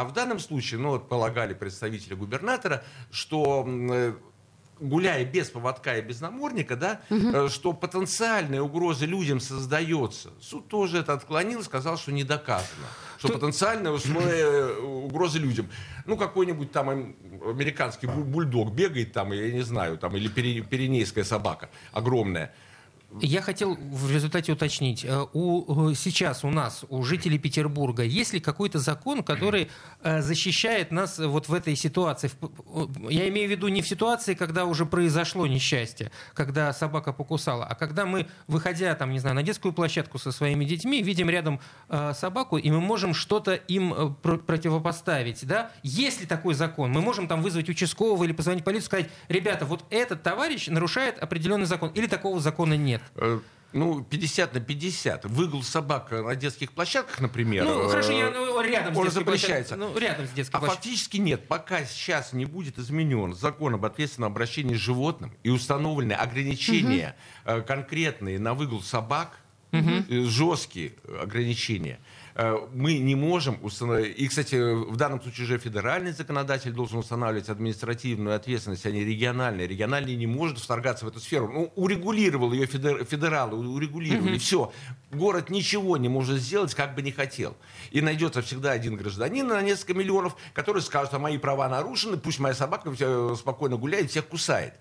А 0.00 0.04
в 0.04 0.12
данном 0.12 0.38
случае, 0.40 0.80
ну, 0.80 0.90
вот 0.90 1.08
полагали 1.08 1.54
представители 1.54 2.14
губернатора, 2.14 2.82
что 3.12 3.64
э, 3.66 4.14
гуляя 4.80 5.24
без 5.24 5.50
поводка 5.50 5.98
и 5.98 6.02
без 6.02 6.20
намордника, 6.20 6.74
да, 6.76 7.00
э, 7.10 7.48
что 7.48 7.72
потенциальная 7.72 8.60
угроза 8.60 9.06
людям 9.06 9.38
создается. 9.40 10.30
Суд 10.40 10.68
тоже 10.68 10.98
это 10.98 11.12
отклонил, 11.12 11.62
сказал, 11.62 11.96
что 11.96 12.10
не 12.12 12.24
доказано. 12.24 12.86
Что 13.18 13.28
потенциальная 13.28 13.92
условие 13.92 14.44
э, 14.44 14.80
угрозы 14.80 15.38
людям. 15.38 15.68
Ну, 16.06 16.16
какой-нибудь 16.16 16.72
там 16.72 16.90
ам- 16.90 17.14
американский 17.46 18.06
буль- 18.06 18.24
бульдог 18.24 18.72
бегает 18.72 19.12
там, 19.12 19.32
я 19.32 19.52
не 19.52 19.62
знаю, 19.62 19.96
там, 19.96 20.16
или 20.16 20.28
пиренейская 20.28 21.24
собака 21.24 21.70
огромная 21.92 22.52
Я 23.20 23.42
хотел 23.42 23.76
в 23.76 24.10
результате 24.10 24.52
уточнить. 24.52 25.04
Э, 25.04 25.26
у, 25.32 25.90
э, 25.90 25.94
сейчас 25.94 26.42
у 26.44 26.50
нас, 26.50 26.84
у 26.88 27.02
жителей 27.04 27.38
Петербурга, 27.38 28.02
есть 28.02 28.32
ли 28.32 28.40
какой-то 28.40 28.80
закон, 28.80 29.22
который 29.22 29.70
э, 30.02 30.20
защищает 30.20 30.90
нас 30.90 31.18
вот 31.18 31.48
в 31.48 31.54
этой 31.54 31.76
ситуации? 31.76 32.30
Я 33.08 33.28
имею 33.28 33.48
в 33.48 33.50
виду 33.50 33.68
не 33.68 33.82
в 33.82 33.88
ситуации, 33.88 34.34
когда 34.34 34.64
уже 34.64 34.84
произошло 34.84 35.46
несчастье, 35.46 36.10
когда 36.32 36.72
собака 36.72 37.12
покусала, 37.12 37.64
а 37.64 37.74
когда 37.74 38.04
мы, 38.04 38.26
выходя 38.48 38.94
там, 38.94 39.12
не 39.12 39.20
знаю, 39.20 39.36
на 39.36 39.42
детскую 39.42 39.72
площадку 39.72 40.18
со 40.18 40.32
своими 40.32 40.64
детьми, 40.64 41.02
видим 41.02 41.30
рядом 41.30 41.60
собаку, 42.14 42.56
и 42.56 42.70
мы 42.70 42.80
можем 42.80 43.14
что-то 43.14 43.54
им 43.54 44.16
противопоставить. 44.22 45.46
Да? 45.46 45.70
Есть 45.82 46.20
ли 46.20 46.26
такой 46.26 46.54
закон? 46.54 46.90
Мы 46.90 47.00
можем 47.00 47.28
там 47.28 47.42
вызвать 47.42 47.68
участкового 47.68 48.24
или 48.24 48.32
позвонить 48.32 48.64
полицию, 48.64 48.86
сказать, 48.86 49.10
ребята, 49.28 49.66
вот 49.66 49.84
этот 49.90 50.22
товарищ 50.22 50.68
нарушает 50.68 51.18
определенный 51.18 51.66
закон. 51.66 51.90
Или 51.90 52.06
такого 52.06 52.40
закона 52.40 52.74
нет? 52.74 53.02
Э, 53.16 53.40
ну, 53.72 54.04
50 54.04 54.54
на 54.54 54.60
50. 54.60 55.24
Выгул 55.24 55.62
собак 55.62 56.12
на 56.12 56.36
детских 56.36 56.72
площадках, 56.72 57.20
например, 57.20 57.64
ну, 57.64 57.88
хорошо, 57.88 58.12
я, 58.12 58.30
ну, 58.30 58.60
рядом 58.60 58.96
он 58.96 59.10
запрещается. 59.10 59.76
Ну, 59.76 59.96
рядом 59.98 60.26
с 60.26 60.30
детской 60.30 60.56
а 60.56 60.60
фактически 60.60 61.16
нет. 61.16 61.48
Пока 61.48 61.84
сейчас 61.84 62.32
не 62.32 62.44
будет 62.44 62.78
изменен 62.78 63.34
закон 63.34 63.74
об 63.74 63.84
ответственном 63.84 64.30
обращении 64.30 64.74
с 64.74 64.78
животным 64.78 65.32
и 65.42 65.50
установлены 65.50 66.12
ограничения 66.12 67.16
угу. 67.44 67.62
конкретные 67.64 68.38
на 68.38 68.54
выгул 68.54 68.80
собак, 68.80 69.40
угу. 69.72 70.04
жесткие 70.08 70.92
ограничения– 71.20 71.98
Э, 72.08 72.13
мы 72.72 72.98
не 72.98 73.14
можем 73.14 73.58
установить... 73.62 74.18
И, 74.18 74.26
кстати, 74.26 74.56
в 74.56 74.96
данном 74.96 75.22
случае 75.22 75.44
уже 75.44 75.58
федеральный 75.58 76.12
законодатель 76.12 76.72
должен 76.72 76.98
устанавливать 76.98 77.48
административную 77.48 78.34
ответственность, 78.34 78.84
а 78.86 78.90
не 78.90 79.04
региональный. 79.04 79.68
Региональный 79.68 80.16
не 80.16 80.26
может 80.26 80.58
вторгаться 80.58 81.04
в 81.04 81.08
эту 81.08 81.20
сферу. 81.20 81.48
Ну, 81.52 81.72
урегулировал 81.76 82.52
ее 82.52 82.66
федер... 82.66 83.04
федералы, 83.04 83.56
урегулировали. 83.68 84.34
Mm-hmm. 84.34 84.38
Все. 84.38 84.72
Город 85.12 85.48
ничего 85.48 85.96
не 85.96 86.08
может 86.08 86.40
сделать, 86.40 86.74
как 86.74 86.96
бы 86.96 87.02
не 87.02 87.12
хотел. 87.12 87.56
И 87.92 88.00
найдется 88.00 88.42
всегда 88.42 88.72
один 88.72 88.96
гражданин 88.96 89.46
на 89.46 89.62
несколько 89.62 89.94
миллионов, 89.94 90.36
который 90.54 90.82
скажет, 90.82 91.14
а 91.14 91.20
мои 91.20 91.38
права 91.38 91.68
нарушены, 91.68 92.16
пусть 92.16 92.40
моя 92.40 92.54
собака 92.54 92.92
спокойно 93.36 93.76
гуляет, 93.76 94.10
всех 94.10 94.26
кусает. 94.26 94.74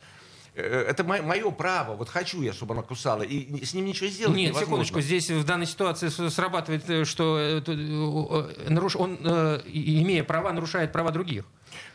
Э, 0.55 0.85
это 0.87 1.03
мое 1.03 1.49
право, 1.51 1.95
вот 1.95 2.09
хочу 2.09 2.41
я, 2.41 2.53
чтобы 2.53 2.73
она 2.73 2.83
кусала, 2.83 3.23
и 3.23 3.65
с 3.65 3.73
ним 3.73 3.85
ничего 3.85 4.09
сделать 4.09 4.35
Нет, 4.35 4.49
невозможно. 4.49 4.85
секундочку, 4.85 5.01
здесь 5.01 5.29
в 5.31 5.43
данной 5.45 5.65
ситуации 5.65 6.09
срабатывает, 6.09 6.87
э, 6.89 7.05
что 7.05 7.39
э, 7.39 7.61
он, 8.95 9.15
имея 9.65 10.23
права, 10.23 10.51
нарушает 10.51 10.91
права 10.91 11.11
других. 11.11 11.45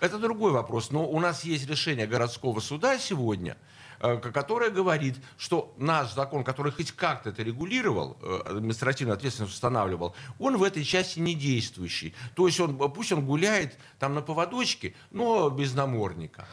Это 0.01 0.19
другой 0.19 0.51
вопрос, 0.51 0.91
но 0.91 1.09
у 1.09 1.21
нас 1.21 1.45
есть 1.45 1.69
решение 1.69 2.09
городского 2.09 2.59
суда 2.59 2.99
сегодня, 2.99 3.57
которое 4.01 4.71
говорит, 4.71 5.17
что 5.37 5.73
наш 5.77 6.15
закон, 6.15 6.43
который 6.43 6.73
хоть 6.73 6.91
как-то 6.93 7.31
это 7.31 7.43
регулировал, 7.45 8.17
административную 8.45 9.15
ответственность 9.15 9.55
устанавливал, 9.55 10.15
он 10.41 10.57
в 10.57 10.65
этой 10.65 10.85
части 10.85 11.21
не 11.21 11.35
действующий. 11.35 12.15
То 12.35 12.47
есть 12.49 12.59
он, 12.59 12.77
пусть 12.77 13.13
он 13.13 13.25
гуляет 13.25 13.77
там 14.01 14.15
на 14.15 14.23
поводочке, 14.23 14.95
но 15.11 15.49
без 15.51 15.75
намордника 15.75 16.47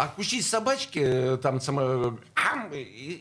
а 0.00 0.08
кусить 0.08 0.46
собачки 0.46 0.98
э, 0.98 1.36
там 1.36 1.60
само, 1.60 2.18
ам, 2.34 2.72
и, 2.72 2.78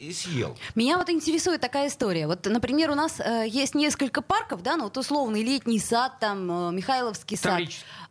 и 0.10 0.14
съел. 0.14 0.58
Меня 0.76 0.98
вот 0.98 1.10
интересует 1.10 1.60
такая 1.60 1.88
история. 1.88 2.26
Вот, 2.28 2.46
например, 2.46 2.92
у 2.92 2.96
нас 2.96 3.20
э, 3.20 3.46
есть 3.48 3.76
несколько 3.76 4.22
парков, 4.22 4.64
да, 4.64 4.78
ну 4.78 4.86
вот 4.86 4.98
условный 4.98 5.44
летний 5.44 5.80
сад, 5.80 6.14
там 6.20 6.70
э, 6.70 6.72
Михайловский 6.72 7.38
сад. 7.38 7.62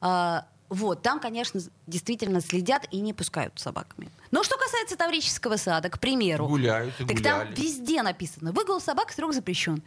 Э, 0.02 0.42
вот, 0.68 1.00
там, 1.00 1.18
конечно, 1.18 1.60
действительно 1.86 2.42
следят 2.42 2.86
и 2.90 3.00
не 3.00 3.14
пускают 3.14 3.58
собаками. 3.58 4.10
Но 4.30 4.42
что 4.42 4.56
касается 4.56 4.96
Таврического 4.96 5.56
сада, 5.56 5.88
к 5.88 5.98
примеру. 5.98 6.46
Гуляют 6.46 6.94
и 7.00 7.04
Так 7.04 7.16
гуляли. 7.16 7.44
там 7.46 7.54
везде 7.54 8.02
написано. 8.02 8.52
Выгул 8.52 8.80
собак 8.80 9.12
строго 9.12 9.32
запрещен. 9.32 9.82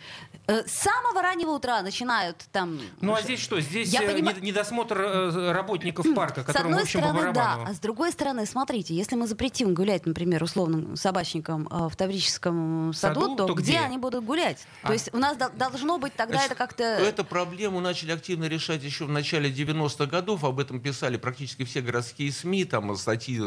Э, 0.48 0.64
с 0.66 0.72
самого 0.72 1.22
раннего 1.22 1.52
утра 1.52 1.82
начинают 1.82 2.38
там... 2.52 2.80
Ну 3.02 3.14
а 3.14 3.22
здесь 3.22 3.40
что? 3.40 3.60
Здесь 3.60 3.90
Я 3.90 4.04
э, 4.04 4.08
поним... 4.08 4.30
недосмотр 4.42 5.00
э, 5.00 5.52
работников 5.52 6.06
парка, 6.16 6.44
которым, 6.44 6.54
С 6.54 6.66
одной 6.66 6.80
в 6.80 6.84
общем, 6.84 7.00
стороны, 7.02 7.34
да. 7.34 7.66
А 7.68 7.74
с 7.74 7.80
другой 7.80 8.12
стороны, 8.12 8.46
смотрите, 8.46 8.96
если 8.96 9.16
мы 9.16 9.28
запретим 9.28 9.74
гулять, 9.74 10.06
например, 10.06 10.44
условным 10.44 10.96
собачникам 10.96 11.68
в 11.70 11.96
Таврическом 11.96 12.94
саду, 12.94 13.22
саду 13.22 13.36
то, 13.36 13.46
то 13.48 13.54
где? 13.54 13.72
где 13.72 13.80
они 13.80 13.98
будут 13.98 14.26
гулять? 14.26 14.66
А. 14.84 14.88
То 14.88 14.94
есть 14.94 15.14
у 15.14 15.18
нас 15.18 15.38
должно 15.56 15.98
быть 15.98 16.14
тогда 16.16 16.36
Значит, 16.36 16.52
это 16.52 16.58
как-то... 16.58 16.84
Эту 16.84 17.24
проблему 17.24 17.80
начали 17.80 18.12
активно 18.12 18.46
решать 18.46 18.84
еще 18.84 19.06
в 19.06 19.10
начале 19.10 19.50
90-х 19.50 20.06
годов. 20.08 20.44
Об 20.44 20.60
этом 20.60 20.80
писали 20.80 21.18
практически 21.18 21.64
все 21.64 21.82
городские 21.82 22.32
СМИ, 22.32 22.66
там 22.66 22.96
статьи 22.96 23.40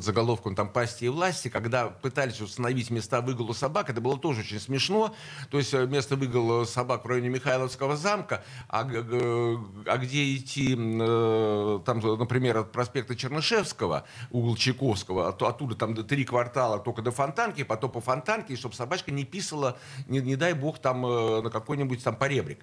под 0.00 0.04
заголовком 0.06 0.54
там 0.54 0.70
«Пасти 0.70 1.04
и 1.04 1.08
власти», 1.08 1.48
когда 1.48 1.88
пытались 1.88 2.40
установить 2.40 2.88
места 2.90 3.20
выгула 3.20 3.52
собак, 3.52 3.90
это 3.90 4.00
было 4.00 4.18
тоже 4.18 4.40
очень 4.40 4.58
смешно. 4.58 5.14
То 5.50 5.58
есть 5.58 5.74
э, 5.74 5.86
место 5.86 6.16
выгула 6.16 6.64
собак 6.64 7.04
в 7.04 7.08
районе 7.08 7.28
Михайловского 7.28 7.96
замка, 7.96 8.42
а, 8.68 8.80
а 8.80 9.98
где 9.98 10.34
идти, 10.34 10.74
э, 10.74 11.80
там, 11.84 12.00
например, 12.00 12.56
от 12.56 12.72
проспекта 12.72 13.14
Чернышевского, 13.14 14.04
угол 14.30 14.56
Чайковского, 14.56 15.28
а 15.28 15.48
оттуда 15.48 15.74
там 15.74 15.94
три 15.94 16.24
квартала 16.24 16.78
только 16.78 17.02
до 17.02 17.10
Фонтанки, 17.10 17.62
потом 17.62 17.90
по 17.90 18.00
Фонтанке, 18.00 18.56
чтобы 18.56 18.74
собачка 18.74 19.10
не 19.10 19.24
писала, 19.24 19.76
не, 20.08 20.20
не 20.20 20.36
дай 20.36 20.54
бог, 20.54 20.78
там 20.78 21.04
э, 21.04 21.42
на 21.42 21.50
какой-нибудь 21.50 22.02
там 22.02 22.16
поребрик. 22.16 22.60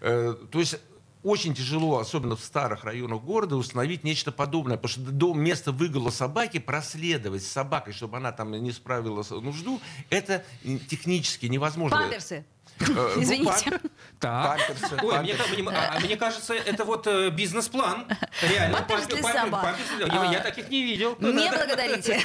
То 0.00 0.36
есть 0.54 0.80
очень 1.22 1.54
тяжело, 1.54 1.98
особенно 1.98 2.36
в 2.36 2.40
старых 2.40 2.84
районах 2.84 3.22
города, 3.22 3.56
установить 3.56 4.04
нечто 4.04 4.32
подобное, 4.32 4.76
потому 4.76 5.04
что 5.04 5.12
до 5.12 5.34
места 5.34 5.72
выгула 5.72 6.10
собаки 6.10 6.58
проследовать 6.58 7.42
с 7.42 7.48
собакой, 7.48 7.92
чтобы 7.92 8.16
она 8.16 8.32
там 8.32 8.52
не 8.52 8.72
справила 8.72 9.24
нужду, 9.30 9.80
это 10.10 10.44
технически 10.88 11.46
невозможно. 11.46 11.96
Памперсы. 11.96 12.44
Э, 12.80 12.84
ну, 12.88 13.22
Извините. 13.22 13.80
Так. 14.18 14.60
Ой, 15.02 15.20
мне, 15.20 15.34
а, 15.68 16.00
мне 16.00 16.16
кажется, 16.16 16.54
это 16.54 16.84
вот 16.84 17.06
э, 17.06 17.30
бизнес-план. 17.30 18.06
Реально. 18.42 18.78
Памперс 18.78 19.06
для 19.06 19.22
собак. 19.22 19.76
Я 19.98 20.40
таких 20.40 20.68
не 20.68 20.82
видел. 20.82 21.16
Не 21.20 21.50
благодарите. 21.50 22.20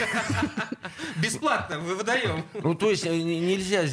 Бесплатно 1.17 1.79
мы 1.79 1.95
выдаем. 1.95 2.45
Ну, 2.53 2.75
то 2.75 2.89
есть 2.89 3.05
э, 3.05 3.15
нельзя 3.15 3.85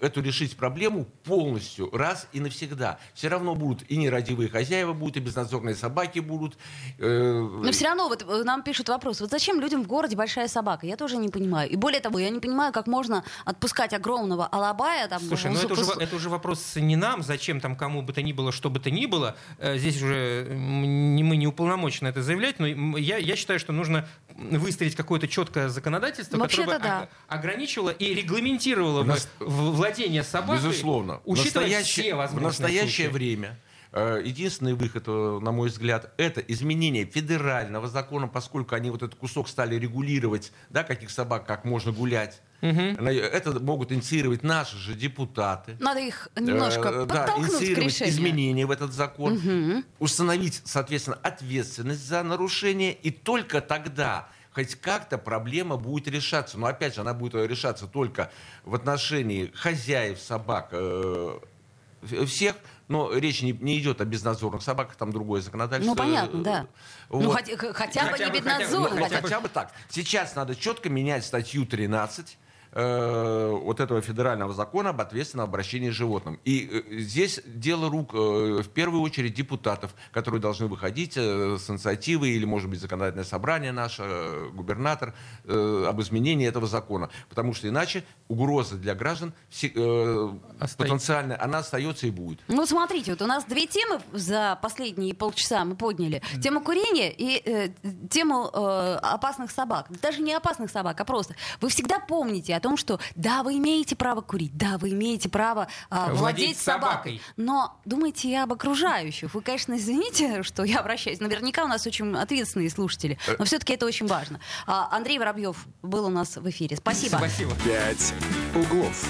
эту 0.00 0.22
решить 0.22 0.56
проблему 0.56 1.06
полностью, 1.24 1.90
раз 1.92 2.28
и 2.32 2.40
навсегда. 2.40 2.98
Все 3.14 3.28
равно 3.28 3.54
будут 3.54 3.88
и 3.90 3.96
нерадивые 3.96 4.48
хозяева 4.48 4.92
будут, 4.92 5.16
и 5.16 5.20
безнадзорные 5.20 5.74
собаки 5.74 6.20
будут. 6.20 6.56
Э, 6.98 7.40
Но 7.40 7.70
все 7.72 7.86
равно 7.86 8.08
вот 8.08 8.22
э, 8.22 8.42
нам 8.44 8.62
пишут 8.62 8.88
вопрос, 8.88 9.20
вот 9.20 9.30
зачем 9.30 9.60
людям 9.60 9.82
в 9.82 9.86
городе 9.86 10.16
большая 10.16 10.48
собака? 10.48 10.86
Я 10.86 10.96
тоже 10.96 11.16
не 11.16 11.28
понимаю. 11.28 11.70
И 11.70 11.76
более 11.76 12.00
того, 12.00 12.18
я 12.18 12.30
не 12.30 12.40
понимаю, 12.40 12.72
как 12.72 12.86
можно 12.86 13.24
отпускать 13.44 13.92
огромного 13.92 14.46
алабая. 14.46 15.08
Там, 15.08 15.20
Слушай, 15.20 15.50
ну 15.52 15.58
это 15.58 15.72
уже, 15.72 15.92
это 15.98 16.16
уже 16.16 16.28
вопрос 16.28 16.76
не 16.76 16.96
нам, 16.96 17.22
зачем 17.22 17.60
там 17.60 17.76
кому 17.76 18.02
бы 18.02 18.12
то 18.12 18.22
ни 18.22 18.32
было, 18.32 18.52
что 18.52 18.70
бы 18.70 18.80
то 18.80 18.90
ни 18.90 19.06
было. 19.06 19.36
Э, 19.58 19.76
здесь 19.78 19.96
уже 20.00 20.46
не, 20.50 21.22
мы 21.22 21.36
не 21.36 21.46
уполномочены 21.46 22.08
это 22.08 22.22
заявлять, 22.22 22.58
но 22.58 22.66
я, 22.66 23.16
я 23.18 23.36
считаю, 23.36 23.58
что 23.58 23.72
нужно 23.72 24.08
выставить 24.36 24.94
какое-то 24.94 25.26
четкое 25.26 25.68
законодательство, 25.68 26.38
которое 26.38 26.66
бы 26.66 26.78
да. 26.78 27.08
ограничивало 27.26 27.90
и 27.90 28.14
регламентировало 28.14 29.02
бы 29.02 29.16
владение 29.88 30.22
собакой, 30.22 30.56
Безусловно. 30.56 31.20
учитывая 31.24 31.82
все 31.82 32.14
В 32.14 32.40
настоящее 32.40 33.08
случаи. 33.08 33.12
время 33.12 33.58
э, 33.92 34.22
Единственный 34.24 34.74
выход, 34.74 35.04
э, 35.06 35.38
на 35.42 35.52
мой 35.52 35.68
взгляд, 35.68 36.12
это 36.16 36.40
изменение 36.40 37.04
федерального 37.04 37.88
закона, 37.88 38.28
поскольку 38.28 38.74
они 38.74 38.90
вот 38.90 39.02
этот 39.02 39.18
кусок 39.18 39.48
стали 39.48 39.76
регулировать, 39.76 40.52
да, 40.70 40.84
каких 40.84 41.10
собак, 41.10 41.46
как 41.46 41.64
можно 41.64 41.92
гулять. 41.92 42.40
Угу. 42.60 42.80
Это 43.06 43.60
могут 43.60 43.92
инициировать 43.92 44.42
наши 44.42 44.76
же 44.76 44.94
депутаты. 44.94 45.76
Надо 45.78 46.00
их 46.00 46.28
немножко 46.36 46.88
э, 46.88 47.06
да, 47.06 47.34
инициировать 47.38 48.02
изменения 48.02 48.66
в 48.66 48.70
этот 48.70 48.92
закон, 48.92 49.34
угу. 49.34 49.84
установить, 50.00 50.60
соответственно, 50.64 51.18
ответственность 51.22 52.06
за 52.06 52.22
нарушение, 52.22 52.92
и 52.92 53.10
только 53.10 53.60
тогда 53.60 54.28
хоть 54.58 54.74
как-то 54.74 55.18
проблема 55.18 55.76
будет 55.76 56.08
решаться. 56.08 56.58
Но 56.58 56.66
опять 56.66 56.94
же, 56.94 57.02
она 57.02 57.14
будет 57.14 57.34
решаться 57.48 57.86
только 57.86 58.30
в 58.64 58.74
отношении 58.74 59.52
хозяев 59.54 60.18
собак, 60.18 60.70
э, 60.72 61.38
всех, 62.26 62.56
но 62.88 63.12
речь 63.12 63.42
не, 63.42 63.52
не 63.52 63.78
идет 63.78 64.00
о 64.00 64.04
безнадзорных 64.04 64.62
собаках, 64.62 64.96
там 64.96 65.12
другое 65.12 65.42
законодательство. 65.42 65.94
Ну, 65.94 65.96
понятно, 65.96 66.42
да. 66.42 66.66
Вот. 67.08 67.22
Ну, 67.22 67.30
хотя, 67.30 67.56
хотя, 67.56 68.10
бы 68.10 68.18
не 68.18 68.30
безнадзорных. 68.30 69.04
Хотя, 69.04 69.20
хотя 69.20 69.40
бы 69.40 69.48
так. 69.48 69.72
Сейчас 69.88 70.34
надо 70.34 70.56
четко 70.56 70.88
менять 70.88 71.24
статью 71.24 71.64
13 71.64 72.36
Э, 72.72 73.50
вот 73.50 73.80
этого 73.80 74.00
федерального 74.02 74.52
закона 74.52 74.90
об 74.90 75.00
ответственном 75.00 75.48
обращении 75.48 75.90
с 75.90 75.94
животным. 75.94 76.38
И 76.44 76.68
э, 76.70 76.98
здесь 76.98 77.40
дело 77.46 77.88
рук 77.88 78.12
э, 78.12 78.62
в 78.62 78.68
первую 78.68 79.00
очередь 79.02 79.34
депутатов, 79.34 79.94
которые 80.12 80.40
должны 80.40 80.66
выходить 80.66 81.14
с 81.14 81.70
инициативой 81.70 82.30
или, 82.30 82.44
может 82.44 82.68
быть, 82.68 82.80
законодательное 82.80 83.24
собрание 83.24 83.72
наше, 83.72 84.48
губернатор, 84.52 85.14
об 85.44 86.00
изменении 86.00 86.46
этого 86.46 86.66
закона. 86.66 87.10
Потому 87.28 87.54
что 87.54 87.68
иначе 87.68 88.04
угроза 88.28 88.76
для 88.76 88.94
граждан 88.94 89.32
потенциальная, 90.76 91.42
она 91.42 91.58
остается 91.58 92.06
и 92.06 92.10
будет. 92.10 92.40
Ну, 92.48 92.66
смотрите, 92.66 93.12
вот 93.12 93.22
у 93.22 93.26
нас 93.26 93.44
две 93.44 93.66
темы 93.66 94.00
за 94.12 94.58
последние 94.60 95.14
полчаса 95.14 95.64
мы 95.64 95.74
подняли. 95.76 96.22
Тему 96.42 96.60
курения 96.60 97.10
и 97.10 97.42
э, 97.44 97.70
тему 98.10 98.50
э, 98.52 98.98
опасных 99.02 99.50
собак. 99.50 99.86
Даже 100.02 100.20
не 100.20 100.34
опасных 100.34 100.70
собак, 100.70 101.00
а 101.00 101.04
просто. 101.04 101.34
Вы 101.60 101.70
всегда 101.70 101.98
помните 101.98 102.57
о 102.58 102.60
том, 102.60 102.76
что 102.76 103.00
да, 103.14 103.42
вы 103.42 103.56
имеете 103.58 103.96
право 103.96 104.20
курить, 104.20 104.56
да, 104.56 104.78
вы 104.78 104.90
имеете 104.90 105.28
право 105.28 105.68
а, 105.90 106.12
Владеть 106.12 106.18
владеть 106.20 106.58
собакой. 106.58 106.88
собакой. 106.88 107.20
Но 107.36 107.80
думайте 107.84 108.28
и 108.28 108.34
об 108.34 108.52
окружающих. 108.52 109.34
Вы, 109.34 109.40
конечно, 109.40 109.76
извините, 109.76 110.42
что 110.42 110.64
я 110.64 110.80
обращаюсь. 110.80 111.20
Наверняка 111.20 111.64
у 111.64 111.68
нас 111.68 111.86
очень 111.86 112.16
ответственные 112.16 112.70
слушатели, 112.70 113.18
но 113.38 113.44
все-таки 113.44 113.72
это 113.72 113.86
очень 113.86 114.06
важно. 114.06 114.40
А, 114.66 114.88
Андрей 114.94 115.18
Воробьев 115.18 115.66
был 115.82 116.06
у 116.06 116.10
нас 116.10 116.36
в 116.36 116.48
эфире. 116.50 116.76
Спасибо. 116.76 117.16
Спасибо. 117.16 117.52
«Пять 117.64 118.14
углов». 118.54 119.08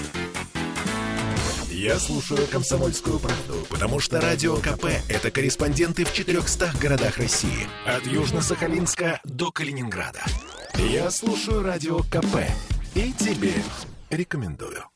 Я 1.69 1.97
слушаю 1.97 2.45
«Комсомольскую 2.47 3.19
правду», 3.19 3.65
потому 3.69 3.99
что 3.99 4.19
«Радио 4.19 4.57
КП»— 4.57 4.85
это 5.09 5.31
корреспонденты 5.31 6.03
в 6.03 6.11
400 6.13 6.73
городах 6.81 7.17
России. 7.17 7.69
От 7.85 8.05
Южно-Сахалинска 8.05 9.19
до 9.23 9.51
Калининграда. 9.51 10.21
Я 10.75 11.09
слушаю 11.09 11.63
«Радио 11.63 11.99
КП» 11.99 12.49
и 12.95 13.13
тебе 13.13 13.53
рекомендую. 14.09 14.88